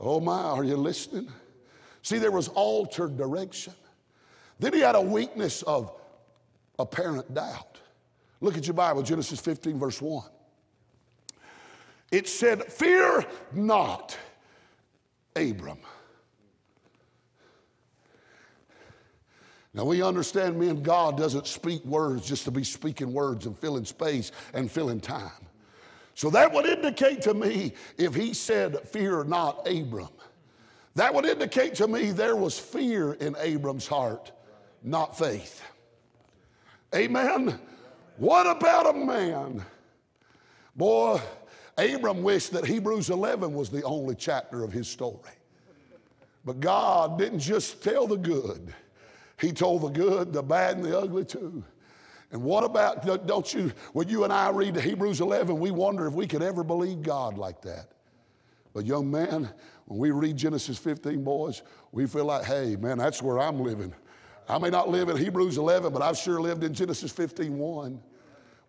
Oh 0.00 0.18
my, 0.18 0.42
are 0.42 0.64
you 0.64 0.76
listening? 0.76 1.30
See, 2.02 2.18
there 2.18 2.32
was 2.32 2.48
altered 2.48 3.16
direction. 3.16 3.74
Then 4.62 4.74
he 4.74 4.78
had 4.78 4.94
a 4.94 5.00
weakness 5.00 5.62
of 5.62 5.92
apparent 6.78 7.34
doubt. 7.34 7.80
Look 8.40 8.56
at 8.56 8.64
your 8.64 8.74
Bible, 8.74 9.02
Genesis 9.02 9.40
15, 9.40 9.76
verse 9.76 10.00
1. 10.00 10.24
It 12.12 12.28
said, 12.28 12.72
Fear 12.72 13.26
not, 13.52 14.16
Abram. 15.34 15.78
Now 19.74 19.84
we 19.84 20.00
understand, 20.00 20.60
men, 20.60 20.80
God 20.80 21.18
doesn't 21.18 21.48
speak 21.48 21.84
words 21.84 22.24
just 22.24 22.44
to 22.44 22.52
be 22.52 22.62
speaking 22.62 23.12
words 23.12 23.46
and 23.46 23.58
filling 23.58 23.84
space 23.84 24.30
and 24.54 24.70
filling 24.70 25.00
time. 25.00 25.44
So 26.14 26.30
that 26.30 26.52
would 26.52 26.66
indicate 26.66 27.20
to 27.22 27.34
me 27.34 27.74
if 27.98 28.14
he 28.14 28.32
said, 28.32 28.78
Fear 28.88 29.24
not, 29.24 29.66
Abram, 29.66 30.10
that 30.94 31.12
would 31.12 31.26
indicate 31.26 31.74
to 31.76 31.88
me 31.88 32.12
there 32.12 32.36
was 32.36 32.56
fear 32.56 33.14
in 33.14 33.34
Abram's 33.40 33.88
heart, 33.88 34.30
not 34.82 35.16
faith. 35.16 35.62
Amen. 36.94 37.58
What 38.16 38.46
about 38.46 38.94
a 38.94 38.98
man? 38.98 39.64
Boy, 40.76 41.20
Abram 41.78 42.22
wished 42.22 42.52
that 42.52 42.66
Hebrews 42.66 43.10
11 43.10 43.52
was 43.52 43.70
the 43.70 43.82
only 43.82 44.14
chapter 44.14 44.62
of 44.62 44.72
his 44.72 44.88
story. 44.88 45.30
But 46.44 46.60
God 46.60 47.18
didn't 47.18 47.38
just 47.38 47.82
tell 47.82 48.06
the 48.06 48.16
good, 48.16 48.74
He 49.38 49.52
told 49.52 49.82
the 49.82 49.88
good, 49.88 50.32
the 50.32 50.42
bad, 50.42 50.76
and 50.76 50.84
the 50.84 50.98
ugly 50.98 51.24
too. 51.24 51.64
And 52.32 52.42
what 52.42 52.64
about, 52.64 53.26
don't 53.26 53.52
you, 53.52 53.72
when 53.92 54.08
you 54.08 54.24
and 54.24 54.32
I 54.32 54.48
read 54.50 54.74
Hebrews 54.76 55.20
11, 55.20 55.58
we 55.58 55.70
wonder 55.70 56.06
if 56.06 56.14
we 56.14 56.26
could 56.26 56.42
ever 56.42 56.64
believe 56.64 57.02
God 57.02 57.36
like 57.36 57.60
that. 57.62 57.92
But, 58.72 58.86
young 58.86 59.10
man, 59.10 59.50
when 59.84 59.98
we 59.98 60.10
read 60.12 60.38
Genesis 60.38 60.78
15, 60.78 61.22
boys, 61.22 61.62
we 61.92 62.06
feel 62.06 62.24
like, 62.24 62.44
hey, 62.44 62.76
man, 62.76 62.96
that's 62.96 63.20
where 63.20 63.38
I'm 63.38 63.60
living. 63.60 63.94
I 64.48 64.58
may 64.58 64.70
not 64.70 64.88
live 64.88 65.08
in 65.08 65.16
Hebrews 65.16 65.56
11, 65.56 65.92
but 65.92 66.02
I've 66.02 66.16
sure 66.16 66.40
lived 66.40 66.64
in 66.64 66.74
Genesis 66.74 67.12
15, 67.12 67.56
1. 67.56 68.02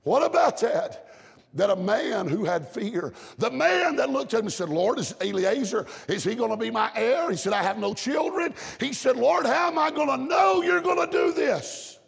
What 0.04 0.24
about 0.24 0.60
that? 0.62 1.10
that 1.56 1.70
a 1.70 1.76
man 1.76 2.28
who 2.28 2.44
had 2.44 2.68
fear, 2.68 3.14
the 3.38 3.52
man 3.52 3.96
that 3.98 4.10
looked 4.10 4.34
at 4.34 4.40
him 4.40 4.46
and 4.48 4.54
said, 4.54 4.70
Lord, 4.70 4.98
is 4.98 5.14
Eliezer, 5.22 5.86
is 6.08 6.24
he 6.24 6.36
going 6.36 6.50
to 6.50 6.58
be 6.58 6.72
my 6.72 6.92
heir? 6.96 7.30
He 7.30 7.38
said, 7.38 7.54
I 7.54 7.62
have 7.62 7.78
no 7.78 7.94
children. 7.94 8.54
He 8.80 8.94
said, 8.94 9.18
Lord, 9.18 9.46
how 9.46 9.68
am 9.68 9.78
I 9.78 9.92
going 9.92 10.08
to 10.08 10.18
know 10.18 10.62
you're 10.64 10.82
going 10.82 11.08
to 11.08 11.12
do 11.12 11.32
this? 11.32 12.00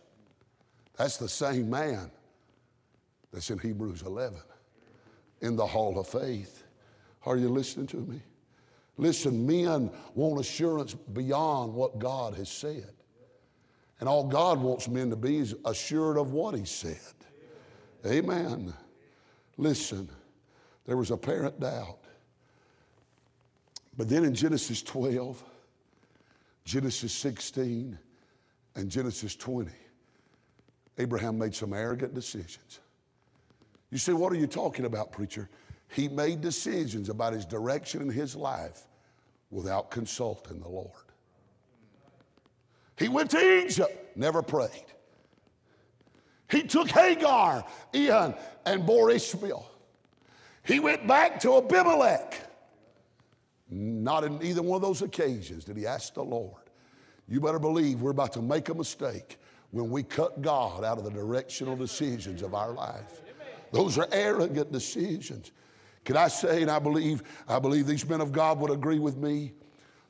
That's 0.97 1.17
the 1.17 1.29
same 1.29 1.69
man 1.69 2.09
that's 3.31 3.49
in 3.51 3.59
Hebrews 3.59 4.01
11 4.01 4.39
in 5.41 5.55
the 5.55 5.65
hall 5.65 5.99
of 5.99 6.07
faith. 6.07 6.63
Are 7.25 7.37
you 7.37 7.49
listening 7.49 7.87
to 7.87 7.97
me? 7.97 8.21
Listen, 8.97 9.45
men 9.45 9.91
want 10.15 10.39
assurance 10.39 10.93
beyond 10.93 11.73
what 11.73 11.99
God 11.99 12.33
has 12.35 12.49
said. 12.49 12.94
And 13.99 14.09
all 14.09 14.25
God 14.25 14.59
wants 14.59 14.87
men 14.87 15.09
to 15.09 15.15
be 15.15 15.37
is 15.37 15.55
assured 15.65 16.17
of 16.17 16.31
what 16.31 16.55
He 16.55 16.65
said. 16.65 16.97
Amen. 18.05 18.73
Listen, 19.57 20.09
there 20.85 20.97
was 20.97 21.11
apparent 21.11 21.59
doubt. 21.59 21.99
But 23.97 24.09
then 24.09 24.25
in 24.25 24.35
Genesis 24.35 24.83
12, 24.83 25.41
Genesis 26.65 27.13
16, 27.13 27.97
and 28.75 28.89
Genesis 28.89 29.35
20, 29.35 29.71
Abraham 30.97 31.37
made 31.37 31.55
some 31.55 31.73
arrogant 31.73 32.13
decisions. 32.13 32.79
You 33.91 33.97
say, 33.97 34.13
What 34.13 34.31
are 34.33 34.37
you 34.37 34.47
talking 34.47 34.85
about, 34.85 35.11
preacher? 35.11 35.49
He 35.87 36.07
made 36.09 36.41
decisions 36.41 37.09
about 37.09 37.33
his 37.33 37.45
direction 37.45 38.01
in 38.01 38.09
his 38.09 38.35
life 38.35 38.87
without 39.51 39.91
consulting 39.91 40.59
the 40.59 40.67
Lord. 40.67 40.91
He 42.97 43.09
went 43.09 43.31
to 43.31 43.65
Egypt, 43.65 44.17
never 44.17 44.41
prayed. 44.41 44.85
He 46.49 46.63
took 46.63 46.89
Hagar, 46.89 47.65
Ian, 47.93 48.35
and 48.65 48.85
bore 48.85 49.11
Ishmael. 49.11 49.69
He 50.63 50.79
went 50.79 51.07
back 51.07 51.39
to 51.41 51.57
Abimelech. 51.57 52.41
Not 53.69 54.23
in 54.23 54.41
either 54.43 54.61
one 54.61 54.75
of 54.75 54.81
those 54.81 55.01
occasions 55.01 55.65
did 55.65 55.77
he 55.77 55.87
ask 55.87 56.13
the 56.13 56.23
Lord. 56.23 56.61
You 57.27 57.41
better 57.41 57.59
believe 57.59 58.01
we're 58.01 58.11
about 58.11 58.33
to 58.33 58.41
make 58.41 58.69
a 58.69 58.73
mistake 58.73 59.39
when 59.71 59.89
we 59.89 60.03
cut 60.03 60.41
God 60.41 60.83
out 60.83 60.97
of 60.97 61.03
the 61.03 61.09
directional 61.09 61.75
decisions 61.75 62.41
of 62.41 62.53
our 62.53 62.71
life. 62.71 63.21
Those 63.71 63.97
are 63.97 64.07
arrogant 64.11 64.71
decisions. 64.71 65.51
Can 66.05 66.15
I 66.15 66.27
say, 66.27 66.61
and 66.61 66.69
I 66.69 66.79
believe, 66.79 67.23
I 67.47 67.57
believe 67.57 67.87
these 67.87 68.07
men 68.07 68.21
of 68.21 68.31
God 68.31 68.59
would 68.59 68.71
agree 68.71 68.99
with 68.99 69.17
me, 69.17 69.53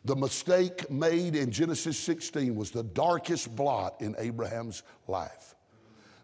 the 0.06 0.16
mistake 0.16 0.90
made 0.90 1.36
in 1.36 1.52
Genesis 1.52 1.98
16 2.00 2.56
was 2.56 2.72
the 2.72 2.84
darkest 2.84 3.56
blot 3.56 3.96
in 4.00 4.16
Abraham's 4.20 4.84
life. 5.08 5.56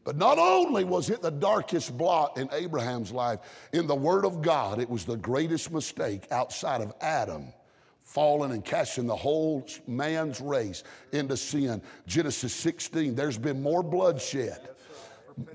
But 0.03 0.17
not 0.17 0.37
only 0.39 0.83
was 0.83 1.09
it 1.09 1.21
the 1.21 1.31
darkest 1.31 1.97
blot 1.97 2.37
in 2.37 2.49
Abraham's 2.51 3.11
life, 3.11 3.39
in 3.73 3.87
the 3.87 3.95
Word 3.95 4.25
of 4.25 4.41
God, 4.41 4.79
it 4.79 4.89
was 4.89 5.05
the 5.05 5.17
greatest 5.17 5.71
mistake 5.71 6.27
outside 6.31 6.81
of 6.81 6.93
Adam 7.01 7.53
falling 8.03 8.51
and 8.51 8.65
casting 8.65 9.07
the 9.07 9.15
whole 9.15 9.65
man's 9.87 10.41
race 10.41 10.83
into 11.11 11.37
sin. 11.37 11.81
Genesis 12.07 12.53
16, 12.53 13.15
there's 13.15 13.37
been 13.37 13.61
more 13.61 13.83
bloodshed. 13.83 14.69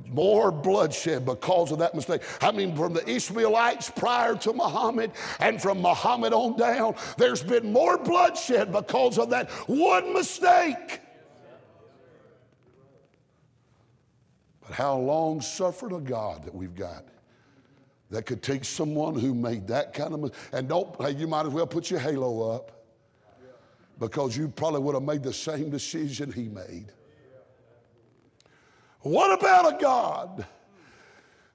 More 0.06 0.50
bloodshed 0.50 1.24
because 1.26 1.72
of 1.72 1.78
that 1.78 1.94
mistake. 1.94 2.22
I 2.40 2.50
mean, 2.50 2.74
from 2.74 2.94
the 2.94 3.08
Ishmaelites 3.08 3.90
prior 3.90 4.34
to 4.36 4.52
Muhammad 4.52 5.12
and 5.40 5.60
from 5.60 5.80
Muhammad 5.80 6.32
on 6.32 6.56
down, 6.56 6.94
there's 7.18 7.42
been 7.42 7.72
more 7.72 7.98
bloodshed 7.98 8.72
because 8.72 9.18
of 9.18 9.30
that 9.30 9.50
one 9.68 10.12
mistake. 10.12 11.00
But 14.60 14.72
how 14.72 14.96
long 14.98 15.40
suffered 15.40 15.92
a 15.92 16.00
God 16.00 16.44
that 16.44 16.54
we've 16.54 16.74
got 16.74 17.04
that 18.10 18.24
could 18.26 18.42
take 18.42 18.64
someone 18.64 19.18
who 19.18 19.34
made 19.34 19.66
that 19.68 19.92
kind 19.92 20.14
of 20.14 20.20
mistake 20.20 20.38
and 20.52 20.68
don't 20.68 21.00
hey, 21.00 21.10
you 21.10 21.26
might 21.26 21.46
as 21.46 21.52
well 21.52 21.66
put 21.66 21.90
your 21.90 22.00
halo 22.00 22.50
up 22.52 22.72
because 23.98 24.36
you 24.36 24.48
probably 24.48 24.80
would 24.80 24.94
have 24.94 25.02
made 25.02 25.22
the 25.22 25.32
same 25.32 25.70
decision 25.70 26.30
he 26.30 26.48
made. 26.48 26.92
What 29.06 29.38
about 29.38 29.72
a 29.72 29.78
God 29.80 30.44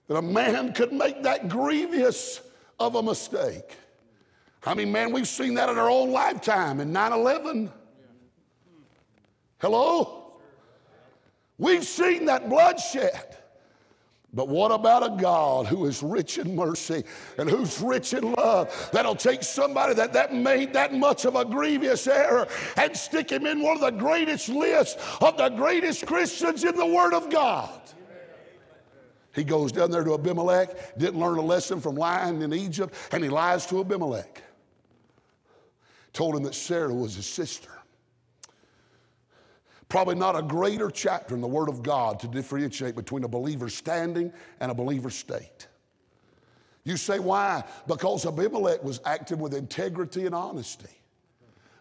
that 0.08 0.16
a 0.16 0.22
man 0.22 0.72
could 0.72 0.94
make 0.94 1.22
that 1.24 1.50
grievous 1.50 2.40
of 2.80 2.96
a 2.96 3.04
mistake? 3.04 3.76
I 4.64 4.74
mean, 4.74 4.90
man, 4.90 5.12
we've 5.12 5.28
seen 5.28 5.56
that 5.56 5.68
in 5.68 5.78
our 5.78 5.90
own 5.90 6.12
lifetime 6.12 6.80
in 6.80 6.94
9 6.94 7.12
11. 7.12 7.70
Hello? 9.58 10.40
We've 11.58 11.84
seen 11.84 12.24
that 12.28 12.48
bloodshed. 12.48 13.36
But 14.34 14.48
what 14.48 14.72
about 14.72 15.04
a 15.06 15.22
God 15.22 15.68
who 15.68 15.86
is 15.86 16.02
rich 16.02 16.38
in 16.38 16.56
mercy 16.56 17.04
and 17.38 17.50
who's 17.50 17.82
rich 17.82 18.14
in 18.14 18.32
love 18.32 18.90
that'll 18.94 19.16
take 19.16 19.44
somebody 19.44 19.94
that, 19.96 20.14
that 20.14 20.34
made 20.34 20.72
that 20.74 20.94
much 20.94 21.26
of 21.26 21.36
a 21.36 21.44
grievous 21.44 22.08
error 22.08 22.48
and 22.78 22.96
stick 22.96 23.30
him 23.30 23.46
in 23.46 23.62
one 23.62 23.76
of 23.76 23.82
the 23.82 23.92
greatest 23.92 24.48
lists 24.48 24.96
of 25.20 25.36
the 25.36 25.50
greatest 25.50 26.06
Christians 26.06 26.64
in 26.64 26.78
the 26.78 26.86
Word 26.86 27.14
of 27.14 27.30
God? 27.30 27.82
He 29.36 29.44
goes 29.44 29.74
down 29.74 29.92
there 29.92 30.04
to 30.04 30.14
Abimelech, 30.14 30.98
didn't 30.98 31.20
learn 31.20 31.38
a 31.38 31.42
lesson 31.42 31.82
from 31.82 31.96
lying 31.96 32.42
in 32.42 32.54
Egypt, 32.54 32.94
and 33.12 33.24
he 33.24 33.30
lies 33.30 33.66
to 33.68 33.82
Abimelech. 33.82 34.42
Told 36.14 36.36
him 36.36 36.44
that 36.44 36.56
Sarah 36.56 36.94
was 36.94 37.16
his 37.16 37.28
sister. 37.28 37.81
Probably 39.92 40.16
not 40.16 40.38
a 40.38 40.42
greater 40.42 40.90
chapter 40.90 41.36
in 41.36 41.42
the 41.42 41.50
Word 41.50 41.68
of 41.68 41.84
God 41.84 42.18
to 42.22 42.28
differentiate 42.30 42.96
between 42.96 43.26
a 43.26 43.28
believer's 43.28 43.76
standing 43.76 44.32
and 44.62 44.72
a 44.72 44.74
believer's 44.74 45.16
state. 45.16 45.68
You 46.86 46.96
say, 46.96 47.20
why? 47.20 47.66
Because 47.90 48.26
Abimelech 48.26 48.82
was 48.86 49.02
acting 49.06 49.40
with 49.40 49.54
integrity 49.54 50.26
and 50.26 50.34
honesty. 50.34 50.88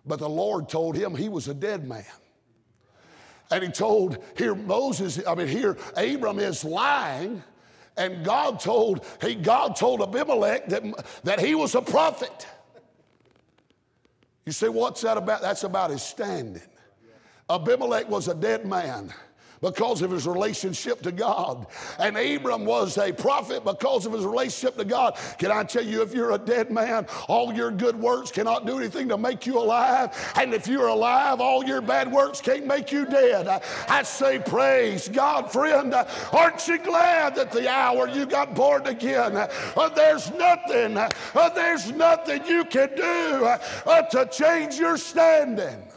But 0.04 0.18
the 0.18 0.28
Lord 0.28 0.68
told 0.68 0.96
him 0.96 1.14
he 1.14 1.28
was 1.28 1.46
a 1.46 1.54
dead 1.54 1.86
man. 1.86 2.02
And 3.52 3.62
he 3.62 3.70
told, 3.70 4.18
here 4.36 4.56
Moses, 4.56 5.24
I 5.24 5.36
mean, 5.36 5.46
here 5.46 5.78
Abram 5.96 6.40
is 6.40 6.64
lying. 6.64 7.44
And 7.96 8.24
God 8.24 8.58
told, 8.58 9.06
he, 9.22 9.36
God 9.36 9.76
told 9.76 10.02
Abimelech 10.02 10.66
that, 10.66 10.82
that 11.22 11.38
he 11.38 11.54
was 11.54 11.76
a 11.76 11.80
prophet. 11.80 12.44
You 14.46 14.50
say, 14.50 14.68
what's 14.68 15.02
that 15.02 15.16
about? 15.16 15.42
That's 15.42 15.62
about 15.62 15.90
his 15.90 16.02
standing. 16.02 16.60
Abimelech 17.50 18.08
was 18.08 18.28
a 18.28 18.34
dead 18.34 18.64
man 18.64 19.12
because 19.60 20.02
of 20.02 20.10
his 20.10 20.26
relationship 20.26 21.02
to 21.02 21.12
God. 21.12 21.66
And 21.98 22.16
Abram 22.16 22.64
was 22.64 22.96
a 22.98 23.12
prophet 23.12 23.64
because 23.64 24.06
of 24.06 24.12
his 24.12 24.24
relationship 24.24 24.76
to 24.78 24.84
God. 24.84 25.18
Can 25.38 25.50
I 25.50 25.64
tell 25.64 25.84
you, 25.84 26.02
if 26.02 26.14
you're 26.14 26.32
a 26.32 26.38
dead 26.38 26.70
man, 26.70 27.06
all 27.28 27.52
your 27.52 27.70
good 27.70 27.96
works 27.96 28.30
cannot 28.30 28.66
do 28.66 28.78
anything 28.78 29.08
to 29.08 29.18
make 29.18 29.46
you 29.46 29.58
alive. 29.58 30.16
And 30.36 30.54
if 30.54 30.66
you're 30.66 30.88
alive, 30.88 31.40
all 31.40 31.64
your 31.64 31.80
bad 31.80 32.10
works 32.10 32.40
can't 32.40 32.66
make 32.66 32.90
you 32.90 33.04
dead. 33.04 33.48
I, 33.88 34.02
say, 34.02 34.38
praise 34.38 35.08
God, 35.08 35.52
friend. 35.52 35.94
Aren't 36.32 36.66
you 36.66 36.78
glad 36.78 37.34
that 37.36 37.52
the 37.52 37.70
hour 37.70 38.08
you 38.08 38.26
got 38.26 38.54
born 38.54 38.86
again? 38.86 39.36
Uh, 39.36 39.88
there's 39.90 40.30
nothing, 40.32 40.96
uh, 40.96 41.48
there's 41.50 41.90
nothing 41.92 42.44
you 42.46 42.64
can 42.64 42.88
do 42.96 43.44
uh, 43.44 44.02
to 44.02 44.26
change 44.26 44.78
your 44.78 44.96
standing. 44.96 45.89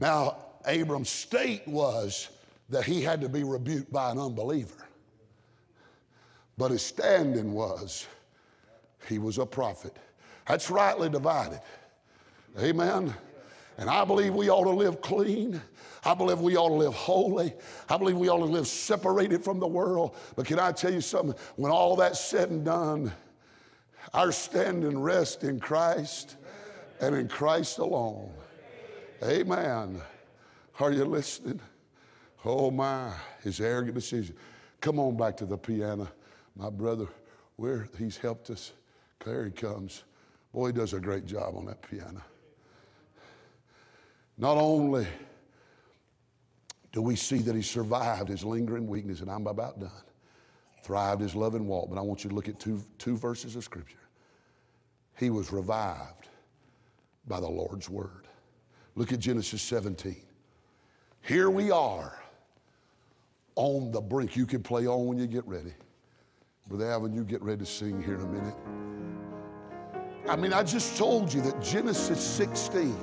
Now, 0.00 0.36
Abram's 0.66 1.10
state 1.10 1.66
was 1.66 2.28
that 2.68 2.84
he 2.84 3.02
had 3.02 3.20
to 3.20 3.28
be 3.28 3.44
rebuked 3.44 3.92
by 3.92 4.10
an 4.10 4.18
unbeliever. 4.18 4.86
But 6.56 6.70
his 6.70 6.82
standing 6.82 7.52
was 7.52 8.06
he 9.08 9.18
was 9.18 9.38
a 9.38 9.46
prophet. 9.46 9.96
That's 10.46 10.70
rightly 10.70 11.08
divided. 11.08 11.60
Amen. 12.58 13.14
And 13.78 13.88
I 13.88 14.04
believe 14.04 14.34
we 14.34 14.50
ought 14.50 14.64
to 14.64 14.70
live 14.70 15.00
clean. 15.00 15.60
I 16.04 16.14
believe 16.14 16.40
we 16.40 16.56
ought 16.56 16.68
to 16.68 16.74
live 16.74 16.94
holy. 16.94 17.54
I 17.88 17.96
believe 17.96 18.16
we 18.16 18.28
ought 18.28 18.38
to 18.38 18.44
live 18.44 18.66
separated 18.66 19.42
from 19.42 19.60
the 19.60 19.66
world. 19.66 20.16
But 20.36 20.46
can 20.46 20.58
I 20.58 20.72
tell 20.72 20.92
you 20.92 21.00
something? 21.00 21.34
When 21.56 21.72
all 21.72 21.96
that's 21.96 22.20
said 22.20 22.50
and 22.50 22.64
done, 22.64 23.12
our 24.12 24.32
standing 24.32 25.00
rests 25.00 25.44
in 25.44 25.60
Christ 25.60 26.36
and 27.00 27.14
in 27.14 27.28
Christ 27.28 27.78
alone. 27.78 28.30
Amen. 29.22 30.00
Are 30.80 30.90
you 30.90 31.04
listening? 31.04 31.60
Oh 32.44 32.70
my, 32.70 33.12
his 33.42 33.60
arrogant 33.60 33.94
decision. 33.94 34.34
Come 34.80 34.98
on 34.98 35.16
back 35.16 35.36
to 35.36 35.46
the 35.46 35.56
piano, 35.56 36.08
my 36.56 36.70
brother. 36.70 37.06
Where 37.56 37.88
he's 37.98 38.16
helped 38.16 38.50
us. 38.50 38.72
There 39.24 39.44
he 39.44 39.52
comes. 39.52 40.02
Boy, 40.52 40.68
he 40.68 40.72
does 40.72 40.92
a 40.92 41.00
great 41.00 41.26
job 41.26 41.54
on 41.56 41.66
that 41.66 41.82
piano. 41.82 42.22
Not 44.36 44.56
only 44.56 45.06
do 46.90 47.00
we 47.00 47.14
see 47.14 47.38
that 47.38 47.54
he 47.54 47.62
survived 47.62 48.28
his 48.28 48.44
lingering 48.44 48.88
weakness, 48.88 49.20
and 49.20 49.30
I'm 49.30 49.46
about 49.46 49.78
done, 49.78 49.90
thrived 50.82 51.20
his 51.20 51.36
love 51.36 51.54
and 51.54 51.68
walk, 51.68 51.88
but 51.88 51.98
I 51.98 52.00
want 52.00 52.24
you 52.24 52.30
to 52.30 52.34
look 52.34 52.48
at 52.48 52.58
two, 52.58 52.82
two 52.98 53.16
verses 53.16 53.54
of 53.54 53.62
scripture. 53.62 53.98
He 55.16 55.30
was 55.30 55.52
revived 55.52 56.28
by 57.28 57.38
the 57.38 57.48
Lord's 57.48 57.88
word. 57.88 58.21
Look 58.94 59.12
at 59.12 59.20
Genesis 59.20 59.62
17. 59.62 60.16
Here 61.22 61.48
we 61.48 61.70
are 61.70 62.20
on 63.54 63.90
the 63.90 64.00
brink. 64.00 64.36
You 64.36 64.46
can 64.46 64.62
play 64.62 64.86
on 64.86 65.06
when 65.06 65.18
you 65.18 65.26
get 65.26 65.46
ready. 65.46 65.72
Brother 66.68 66.90
Alvin, 66.90 67.12
you 67.12 67.24
get 67.24 67.42
ready 67.42 67.58
to 67.58 67.66
sing 67.66 68.02
here 68.02 68.14
in 68.14 68.20
a 68.20 68.26
minute. 68.26 68.54
I 70.28 70.36
mean, 70.36 70.52
I 70.52 70.62
just 70.62 70.96
told 70.96 71.32
you 71.32 71.40
that 71.42 71.60
Genesis 71.62 72.22
16 72.22 72.96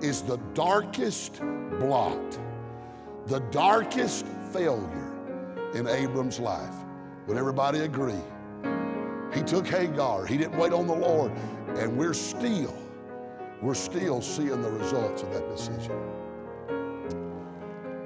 is 0.00 0.22
the 0.22 0.36
darkest 0.54 1.40
blot, 1.80 2.38
the 3.26 3.40
darkest 3.50 4.26
failure 4.52 5.12
in 5.74 5.88
Abram's 5.88 6.38
life. 6.38 6.74
Would 7.26 7.36
everybody 7.36 7.80
agree? 7.80 8.14
He 9.32 9.42
took 9.42 9.66
Hagar, 9.66 10.26
he 10.26 10.36
didn't 10.36 10.56
wait 10.56 10.72
on 10.72 10.86
the 10.86 10.94
Lord, 10.94 11.32
and 11.76 11.96
we're 11.96 12.14
still, 12.14 12.76
we're 13.62 13.74
still 13.74 14.20
seeing 14.20 14.62
the 14.62 14.70
results 14.70 15.22
of 15.22 15.32
that 15.32 15.48
decision. 15.48 15.98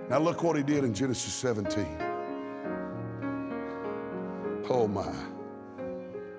Now 0.08 0.18
look 0.18 0.42
what 0.42 0.56
he 0.56 0.62
did 0.62 0.84
in 0.84 0.94
Genesis 0.94 1.32
17. 1.34 1.86
Oh 4.70 4.88
my. 4.88 5.12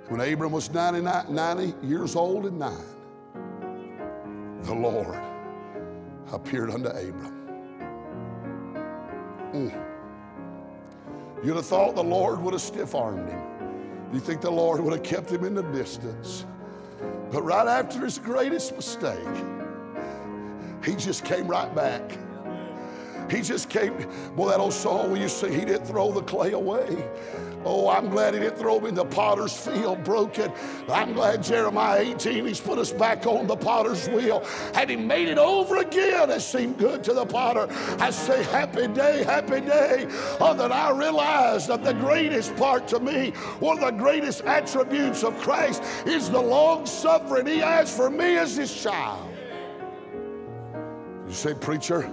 When 0.07 0.21
Abram 0.21 0.51
was 0.51 0.71
99, 0.71 1.25
90 1.29 1.85
years 1.85 2.15
old 2.15 2.45
and 2.45 2.57
nine, 2.57 2.77
the 4.63 4.73
Lord 4.73 5.19
appeared 6.31 6.71
unto 6.71 6.89
Abram. 6.89 7.35
Mm. 9.53 9.85
You'd 11.43 11.55
have 11.55 11.65
thought 11.65 11.95
the 11.95 12.03
Lord 12.03 12.41
would 12.41 12.53
have 12.53 12.61
stiff 12.61 12.95
armed 12.95 13.29
him. 13.29 13.41
You 14.11 14.19
think 14.19 14.41
the 14.41 14.51
Lord 14.51 14.81
would 14.81 14.93
have 14.93 15.03
kept 15.03 15.31
him 15.31 15.45
in 15.45 15.53
the 15.53 15.63
distance. 15.63 16.45
But 17.31 17.43
right 17.43 17.67
after 17.67 17.99
his 17.99 18.17
greatest 18.17 18.75
mistake, 18.75 19.19
he 20.83 20.95
just 20.95 21.23
came 21.25 21.47
right 21.47 21.73
back. 21.75 22.17
He 23.29 23.41
just 23.41 23.69
came. 23.69 23.93
Boy, 24.35 24.49
that 24.49 24.59
old 24.59 24.73
song 24.73 25.11
we 25.11 25.21
used 25.21 25.39
to 25.39 25.47
sing, 25.47 25.59
He 25.59 25.65
didn't 25.65 25.85
throw 25.85 26.11
the 26.11 26.21
clay 26.23 26.53
away. 26.53 27.07
Oh, 27.65 27.89
I'm 27.89 28.09
glad 28.09 28.33
He 28.33 28.39
didn't 28.39 28.57
throw 28.57 28.79
me 28.79 28.89
in 28.89 28.95
the 28.95 29.05
potter's 29.05 29.55
field 29.55 30.03
broken. 30.03 30.51
I'm 30.89 31.13
glad 31.13 31.43
Jeremiah 31.43 31.99
18, 32.01 32.45
He's 32.45 32.59
put 32.59 32.79
us 32.79 32.91
back 32.91 33.25
on 33.25 33.47
the 33.47 33.55
potter's 33.55 34.07
wheel 34.09 34.45
and 34.73 34.89
He 34.89 34.95
made 34.95 35.27
it 35.27 35.37
over 35.37 35.77
again. 35.77 36.29
It 36.29 36.41
seemed 36.41 36.77
good 36.77 37.03
to 37.03 37.13
the 37.13 37.25
potter. 37.25 37.67
I 37.99 38.09
say, 38.11 38.43
Happy 38.43 38.87
day, 38.87 39.23
happy 39.23 39.61
day. 39.61 40.07
Oh, 40.39 40.53
that 40.55 40.71
I 40.71 40.91
realized 40.91 41.67
that 41.67 41.83
the 41.83 41.93
greatest 41.93 42.55
part 42.55 42.87
to 42.89 42.99
me, 42.99 43.31
one 43.59 43.77
of 43.77 43.83
the 43.83 43.91
greatest 43.91 44.41
attributes 44.45 45.23
of 45.23 45.37
Christ, 45.39 45.83
is 46.05 46.29
the 46.29 46.41
long 46.41 46.85
suffering 46.85 47.45
He 47.45 47.59
has 47.59 47.95
for 47.95 48.09
me 48.09 48.37
as 48.37 48.55
His 48.55 48.81
child. 48.81 49.29
You 51.27 51.35
say, 51.35 51.53
Preacher, 51.53 52.09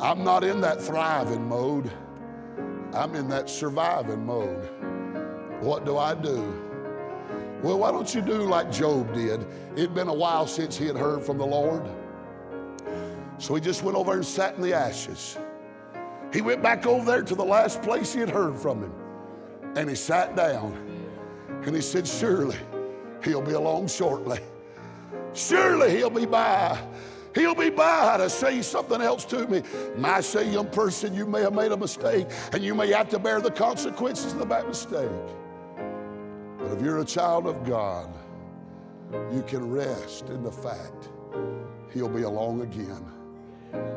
I'm 0.00 0.22
not 0.22 0.44
in 0.44 0.60
that 0.60 0.80
thriving 0.80 1.48
mode. 1.48 1.90
I'm 2.94 3.14
in 3.14 3.28
that 3.28 3.50
surviving 3.50 4.24
mode. 4.24 4.68
What 5.60 5.84
do 5.84 5.98
I 5.98 6.14
do? 6.14 6.64
Well, 7.62 7.80
why 7.80 7.90
don't 7.90 8.14
you 8.14 8.22
do 8.22 8.42
like 8.42 8.70
Job 8.70 9.12
did? 9.12 9.44
It'd 9.74 9.94
been 9.94 10.08
a 10.08 10.14
while 10.14 10.46
since 10.46 10.76
he 10.76 10.86
had 10.86 10.96
heard 10.96 11.24
from 11.24 11.38
the 11.38 11.46
Lord. 11.46 11.84
So 13.38 13.54
he 13.56 13.60
just 13.60 13.82
went 13.82 13.96
over 13.96 14.12
and 14.12 14.24
sat 14.24 14.54
in 14.54 14.62
the 14.62 14.72
ashes. 14.72 15.36
He 16.32 16.42
went 16.42 16.62
back 16.62 16.86
over 16.86 17.04
there 17.04 17.22
to 17.22 17.34
the 17.34 17.44
last 17.44 17.82
place 17.82 18.12
he 18.12 18.20
had 18.20 18.30
heard 18.30 18.56
from 18.56 18.82
him. 18.82 18.92
And 19.74 19.88
he 19.88 19.96
sat 19.96 20.36
down. 20.36 20.76
And 21.64 21.74
he 21.74 21.82
said, 21.82 22.06
Surely 22.06 22.56
he'll 23.24 23.42
be 23.42 23.52
along 23.52 23.88
shortly. 23.88 24.38
Surely 25.34 25.96
he'll 25.96 26.10
be 26.10 26.26
by. 26.26 26.78
He'll 27.38 27.54
be 27.54 27.70
by 27.70 28.16
to 28.16 28.28
say 28.28 28.62
something 28.62 29.00
else 29.00 29.24
to 29.26 29.46
me. 29.46 29.62
My 29.96 30.20
say, 30.20 30.50
young 30.50 30.68
person, 30.70 31.14
you 31.14 31.24
may 31.24 31.40
have 31.42 31.54
made 31.54 31.70
a 31.70 31.76
mistake 31.76 32.26
and 32.52 32.64
you 32.64 32.74
may 32.74 32.90
have 32.90 33.08
to 33.10 33.18
bear 33.20 33.40
the 33.40 33.52
consequences 33.52 34.32
of 34.32 34.48
that 34.48 34.66
mistake. 34.66 35.08
But 36.58 36.72
if 36.72 36.82
you're 36.82 36.98
a 36.98 37.04
child 37.04 37.46
of 37.46 37.64
God, 37.64 38.12
you 39.32 39.44
can 39.46 39.70
rest 39.70 40.28
in 40.30 40.42
the 40.42 40.50
fact 40.50 41.10
He'll 41.94 42.08
be 42.08 42.22
along 42.22 42.62
again 42.62 43.04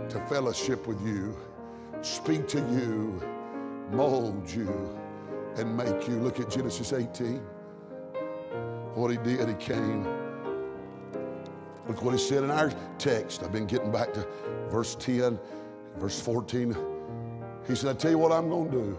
to 0.10 0.20
fellowship 0.30 0.86
with 0.86 1.02
you, 1.06 1.36
speak 2.02 2.48
to 2.50 2.60
you, 2.60 3.22
mold 3.92 4.50
you, 4.52 4.98
and 5.58 5.76
make 5.76 6.08
you. 6.08 6.20
Look 6.20 6.40
at 6.40 6.50
Genesis 6.50 6.94
18. 6.94 7.38
What 8.94 9.10
He 9.10 9.18
did, 9.18 9.50
He 9.50 9.56
came 9.56 10.21
Look 11.88 12.04
what 12.04 12.14
he 12.14 12.20
said 12.20 12.44
in 12.44 12.52
our 12.52 12.72
text. 12.98 13.44
I've 13.44 13.52
been 13.52 13.66
getting 13.66 13.92
back 13.92 14.14
to 14.14 14.28
verse 14.70 14.96
10, 14.96 15.40
verse 15.98 16.20
14. 16.22 16.76
He 17.68 17.76
said, 17.76 17.96
I 17.96 17.98
tell 17.98 18.12
you 18.12 18.18
what 18.18 18.32
I'm 18.32 18.50
going 18.50 18.72
to 18.72 18.78
do. 18.78 18.98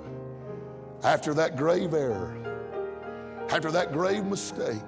After 1.03 1.35
that 1.35 1.57
grave 1.57 1.95
error, 1.95 2.37
after 3.51 3.70
that 3.70 3.93
grave 3.93 4.24
mistake, 4.24 4.80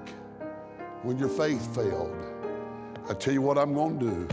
when 1.02 1.18
your 1.18 1.28
faith 1.28 1.74
failed, 1.74 2.16
I 3.08 3.14
tell 3.14 3.34
you 3.34 3.42
what 3.42 3.58
I'm 3.58 3.74
going 3.74 3.98
to 3.98 4.06
do. 4.06 4.28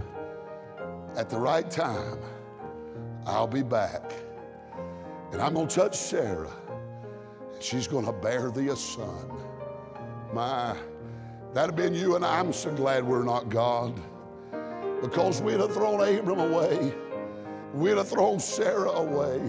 At 1.17 1.29
the 1.29 1.37
right 1.37 1.69
time, 1.69 2.19
I'll 3.25 3.47
be 3.47 3.63
back. 3.63 4.13
And 5.31 5.41
I'm 5.41 5.53
going 5.53 5.67
to 5.67 5.75
touch 5.75 5.95
Sarah. 5.95 6.51
And 7.53 7.61
she's 7.61 7.87
going 7.87 8.05
to 8.05 8.13
bear 8.13 8.51
thee 8.51 8.69
a 8.69 8.75
son. 8.75 9.29
My 10.33 10.77
That'd 11.53 11.71
have 11.71 11.75
been 11.75 11.93
you 11.93 12.15
and 12.15 12.25
I. 12.25 12.39
I'm 12.39 12.53
so 12.53 12.71
glad 12.71 13.03
we're 13.05 13.23
not 13.23 13.49
God. 13.49 13.99
Because 15.01 15.41
we'd 15.41 15.59
have 15.59 15.73
thrown 15.73 15.99
Abram 15.99 16.39
away. 16.39 16.93
We'd 17.73 17.97
have 17.97 18.07
thrown 18.07 18.39
Sarah 18.39 18.91
away. 18.91 19.41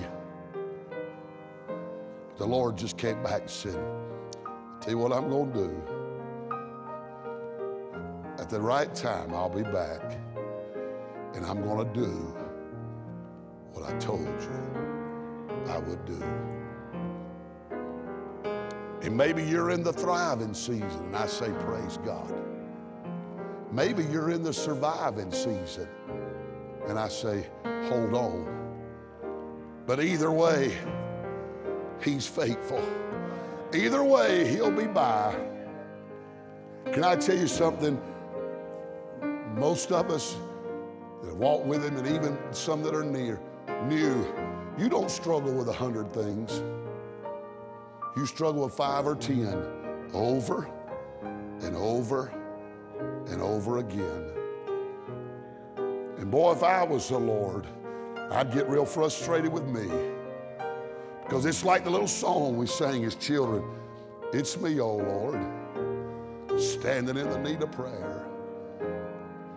The 2.38 2.46
Lord 2.46 2.76
just 2.76 2.96
came 2.96 3.22
back 3.22 3.42
and 3.42 3.50
said, 3.50 3.78
Tell 4.80 4.90
you 4.90 4.98
what 4.98 5.12
I'm 5.12 5.28
going 5.28 5.52
to 5.52 5.58
do. 5.58 5.82
At 8.38 8.48
the 8.50 8.60
right 8.60 8.92
time, 8.94 9.32
I'll 9.32 9.48
be 9.48 9.62
back 9.62 10.18
and 11.34 11.46
I'm 11.46 11.62
going 11.62 11.86
to 11.86 11.94
do 11.94 12.34
what 13.72 13.88
I 13.88 13.96
told 13.98 14.26
you 14.26 15.68
I 15.68 15.78
would 15.78 16.04
do. 16.04 16.51
And 19.02 19.16
maybe 19.16 19.42
you're 19.42 19.70
in 19.70 19.82
the 19.82 19.92
thriving 19.92 20.54
season, 20.54 21.04
and 21.06 21.16
I 21.16 21.26
say, 21.26 21.50
Praise 21.60 21.98
God. 22.04 22.32
Maybe 23.72 24.04
you're 24.04 24.30
in 24.30 24.44
the 24.44 24.52
surviving 24.52 25.32
season, 25.32 25.88
and 26.86 26.96
I 26.96 27.08
say, 27.08 27.46
Hold 27.64 28.14
on. 28.14 28.74
But 29.86 30.00
either 30.00 30.30
way, 30.30 30.76
He's 32.00 32.28
faithful. 32.28 32.82
Either 33.74 34.04
way, 34.04 34.48
He'll 34.48 34.70
be 34.70 34.86
by. 34.86 35.34
Can 36.92 37.02
I 37.02 37.16
tell 37.16 37.36
you 37.36 37.48
something? 37.48 38.00
Most 39.56 39.90
of 39.90 40.10
us 40.10 40.36
that 41.24 41.34
walked 41.34 41.66
with 41.66 41.84
Him, 41.84 41.96
and 41.96 42.06
even 42.06 42.38
some 42.52 42.84
that 42.84 42.94
are 42.94 43.04
near, 43.04 43.40
knew 43.88 44.24
you 44.78 44.88
don't 44.88 45.10
struggle 45.10 45.52
with 45.52 45.68
a 45.68 45.72
hundred 45.72 46.12
things. 46.12 46.62
You 48.16 48.26
struggle 48.26 48.64
with 48.64 48.74
five 48.74 49.06
or 49.06 49.16
ten 49.16 49.66
over 50.12 50.68
and 51.62 51.76
over 51.76 52.32
and 53.28 53.40
over 53.40 53.78
again. 53.78 54.30
And 56.18 56.30
boy, 56.30 56.52
if 56.52 56.62
I 56.62 56.82
was 56.84 57.08
the 57.08 57.18
Lord, 57.18 57.66
I'd 58.30 58.52
get 58.52 58.68
real 58.68 58.84
frustrated 58.84 59.52
with 59.52 59.66
me. 59.66 59.90
Because 61.24 61.46
it's 61.46 61.64
like 61.64 61.84
the 61.84 61.90
little 61.90 62.08
song 62.08 62.56
we 62.56 62.66
sang 62.66 63.04
as 63.04 63.14
children 63.14 63.64
It's 64.32 64.58
me, 64.58 64.80
oh 64.80 64.96
Lord, 64.96 65.40
standing 66.60 67.16
in 67.16 67.28
the 67.28 67.38
need 67.38 67.62
of 67.62 67.72
prayer. 67.72 68.26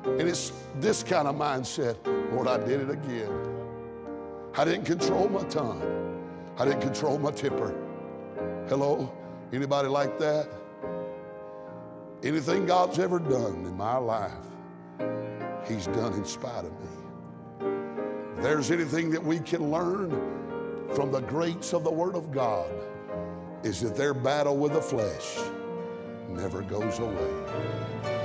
And 0.06 0.22
it's 0.22 0.53
this 0.80 1.03
kind 1.03 1.28
of 1.28 1.36
mindset 1.36 1.97
Lord, 2.32 2.47
I 2.47 2.58
did 2.58 2.82
it 2.82 2.89
again. 2.89 3.32
I 4.58 4.64
didn't 4.64 4.86
control 4.86 5.28
my 5.28 5.43
tongue, 5.43 5.82
I 6.58 6.66
didn't 6.66 6.82
control 6.82 7.20
my 7.20 7.32
temper. 7.32 7.85
Hello? 8.68 9.13
Anybody 9.53 9.88
like 9.88 10.18
that? 10.18 10.49
Anything 12.24 12.66
God's 12.66 12.97
ever 12.97 13.20
done 13.20 13.63
in 13.63 13.78
my 13.78 13.97
life, 13.97 14.32
He's 15.68 15.86
done 15.86 16.13
in 16.13 16.26
spite 16.26 16.66
of 16.66 16.72
me. 16.72 17.68
If 18.36 18.41
there's 18.41 18.72
anything 18.72 19.11
that 19.11 19.24
we 19.24 19.38
can 19.38 19.70
learn 19.70 20.09
from 20.95 21.11
the 21.11 21.22
greats 21.22 21.74
of 21.74 21.84
the 21.84 21.91
Word 21.91 22.16
of 22.16 22.32
God, 22.32 22.72
is 23.63 23.82
that 23.82 23.95
their 23.95 24.16
battle 24.16 24.57
with 24.57 24.74
the 24.74 24.82
flesh 24.82 25.38
never 26.30 26.63
goes 26.63 26.97
away. 26.97 28.25